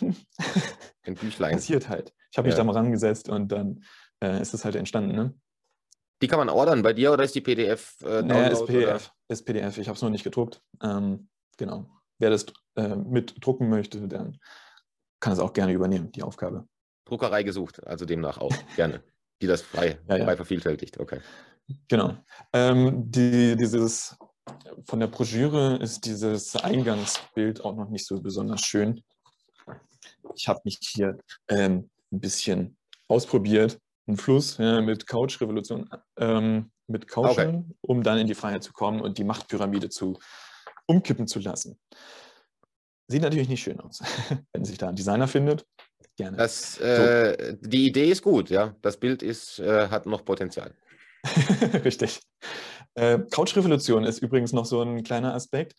[0.00, 1.54] ein Büchlein.
[1.54, 2.12] Passiert halt.
[2.30, 2.58] Ich habe mich ja.
[2.58, 3.84] da mal rangesetzt und dann
[4.22, 5.14] äh, ist es halt entstanden.
[5.14, 5.34] Ne?
[6.22, 7.96] Die kann man ordern bei dir oder ist die PDF?
[8.02, 9.12] Äh, nee, ist PDF.
[9.28, 9.78] Ist PDF.
[9.78, 10.60] Ich habe es noch nicht gedruckt.
[10.82, 11.88] Ähm, genau.
[12.18, 12.46] Wer das
[12.76, 14.38] äh, mit drucken möchte, dann
[15.20, 16.66] kann es auch gerne übernehmen, die Aufgabe.
[17.04, 19.02] Druckerei gesucht, also demnach auch gerne,
[19.40, 20.24] die das frei, ja, ja.
[20.24, 20.98] frei vervielfältigt.
[20.98, 21.20] Okay.
[21.88, 22.16] Genau.
[22.52, 24.16] Ähm, die, dieses
[24.84, 29.02] von der Broschüre ist dieses Eingangsbild auch noch nicht so besonders schön.
[30.34, 31.18] Ich habe mich hier
[31.48, 32.76] ähm, ein bisschen
[33.08, 37.64] ausprobiert einen Fluss ja, mit Couch-Revolution, ähm, mit Couchen, okay.
[37.82, 40.18] um dann in die Freiheit zu kommen und die Machtpyramide zu
[40.86, 41.78] umkippen zu lassen.
[43.08, 44.00] Sieht natürlich nicht schön aus.
[44.52, 45.66] Wenn sich da ein Designer findet,
[46.16, 46.36] gerne.
[46.36, 47.68] Das, äh, so.
[47.68, 48.76] Die Idee ist gut, ja.
[48.82, 50.74] Das Bild ist, äh, hat noch Potenzial.
[51.84, 52.20] Richtig.
[52.94, 55.74] Äh, Couch-Revolution ist übrigens noch so ein kleiner Aspekt.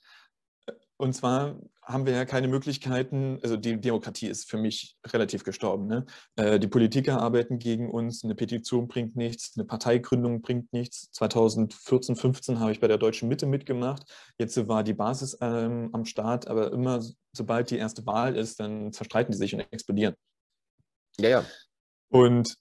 [0.99, 5.87] Und zwar haben wir ja keine Möglichkeiten, also die Demokratie ist für mich relativ gestorben.
[5.87, 6.05] Ne?
[6.35, 11.09] Äh, die Politiker arbeiten gegen uns, eine Petition bringt nichts, eine Parteigründung bringt nichts.
[11.13, 14.03] 2014, 15 habe ich bei der Deutschen Mitte mitgemacht.
[14.37, 18.91] Jetzt war die Basis ähm, am Start, aber immer sobald die erste Wahl ist, dann
[18.91, 20.15] zerstreiten die sich und explodieren.
[21.17, 21.45] Ja, ja.
[22.11, 22.55] Und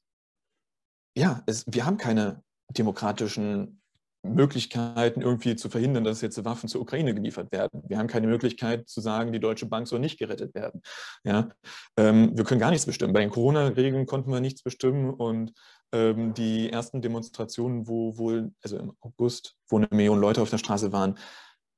[1.17, 3.83] ja, es, wir haben keine demokratischen
[4.29, 7.83] Möglichkeiten irgendwie zu verhindern, dass jetzt Waffen zur Ukraine geliefert werden.
[7.89, 10.83] Wir haben keine Möglichkeit zu sagen, die Deutsche Bank soll nicht gerettet werden.
[11.25, 11.51] Ja?
[11.97, 13.13] Ähm, wir können gar nichts bestimmen.
[13.13, 15.53] Bei den Corona-Regeln konnten wir nichts bestimmen und
[15.93, 20.59] ähm, die ersten Demonstrationen, wo wohl, also im August, wo eine Million Leute auf der
[20.59, 21.19] Straße waren,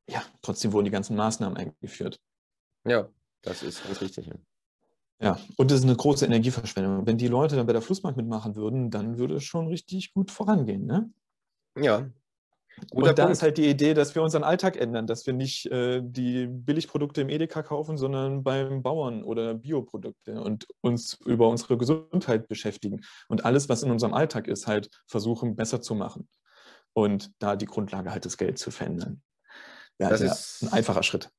[0.09, 2.21] ja, trotzdem wurden die ganzen Maßnahmen eingeführt.
[2.85, 3.09] Ja,
[3.43, 4.31] das ist ganz richtig.
[5.23, 7.07] Ja, und das ist eine große Energieverschwendung.
[7.07, 10.31] Wenn die Leute dann bei der Flussbank mitmachen würden, dann würde es schon richtig gut
[10.31, 10.87] vorangehen.
[10.87, 11.13] Ne?
[11.79, 12.11] Ja,
[12.91, 13.33] Guter und da Punkt.
[13.33, 17.21] ist halt die Idee, dass wir unseren Alltag ändern, dass wir nicht äh, die Billigprodukte
[17.21, 23.45] im Edeka kaufen, sondern beim Bauern oder Bioprodukte und uns über unsere Gesundheit beschäftigen und
[23.45, 26.29] alles, was in unserem Alltag ist, halt versuchen besser zu machen
[26.93, 29.23] und da die Grundlage halt das Geld zu verändern.
[29.99, 31.31] Ja, das ist ein einfacher Schritt.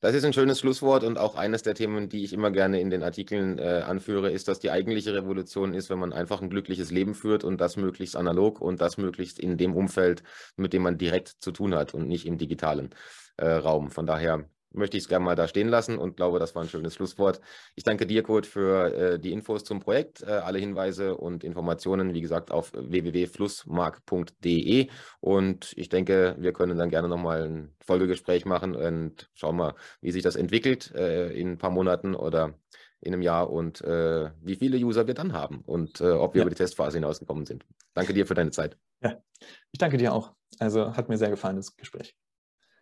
[0.00, 2.88] Das ist ein schönes Schlusswort und auch eines der Themen, die ich immer gerne in
[2.88, 6.92] den Artikeln äh, anführe, ist, dass die eigentliche Revolution ist, wenn man einfach ein glückliches
[6.92, 10.22] Leben führt und das möglichst analog und das möglichst in dem Umfeld,
[10.56, 12.90] mit dem man direkt zu tun hat und nicht im digitalen
[13.38, 13.90] äh, Raum.
[13.90, 16.68] Von daher möchte ich es gerne mal da stehen lassen und glaube, das war ein
[16.68, 17.40] schönes Schlusswort.
[17.74, 20.22] Ich danke dir, Kurt, für äh, die Infos zum Projekt.
[20.22, 24.88] Äh, alle Hinweise und Informationen, wie gesagt, auf www.flussmark.de.
[25.20, 30.12] Und ich denke, wir können dann gerne nochmal ein Folgegespräch machen und schauen mal, wie
[30.12, 32.54] sich das entwickelt äh, in ein paar Monaten oder
[33.00, 36.40] in einem Jahr und äh, wie viele User wir dann haben und äh, ob wir
[36.40, 36.44] ja.
[36.44, 37.64] über die Testphase hinausgekommen sind.
[37.94, 38.76] Danke dir für deine Zeit.
[39.00, 39.22] Ja,
[39.70, 40.32] ich danke dir auch.
[40.58, 42.16] Also hat mir sehr gefallen, das Gespräch.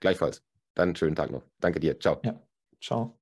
[0.01, 0.43] Gleichfalls.
[0.77, 1.43] Dann schönen Tag noch.
[1.61, 1.99] Danke dir.
[1.99, 2.20] Ciao.
[2.22, 2.41] Ja,
[2.81, 3.18] ciao.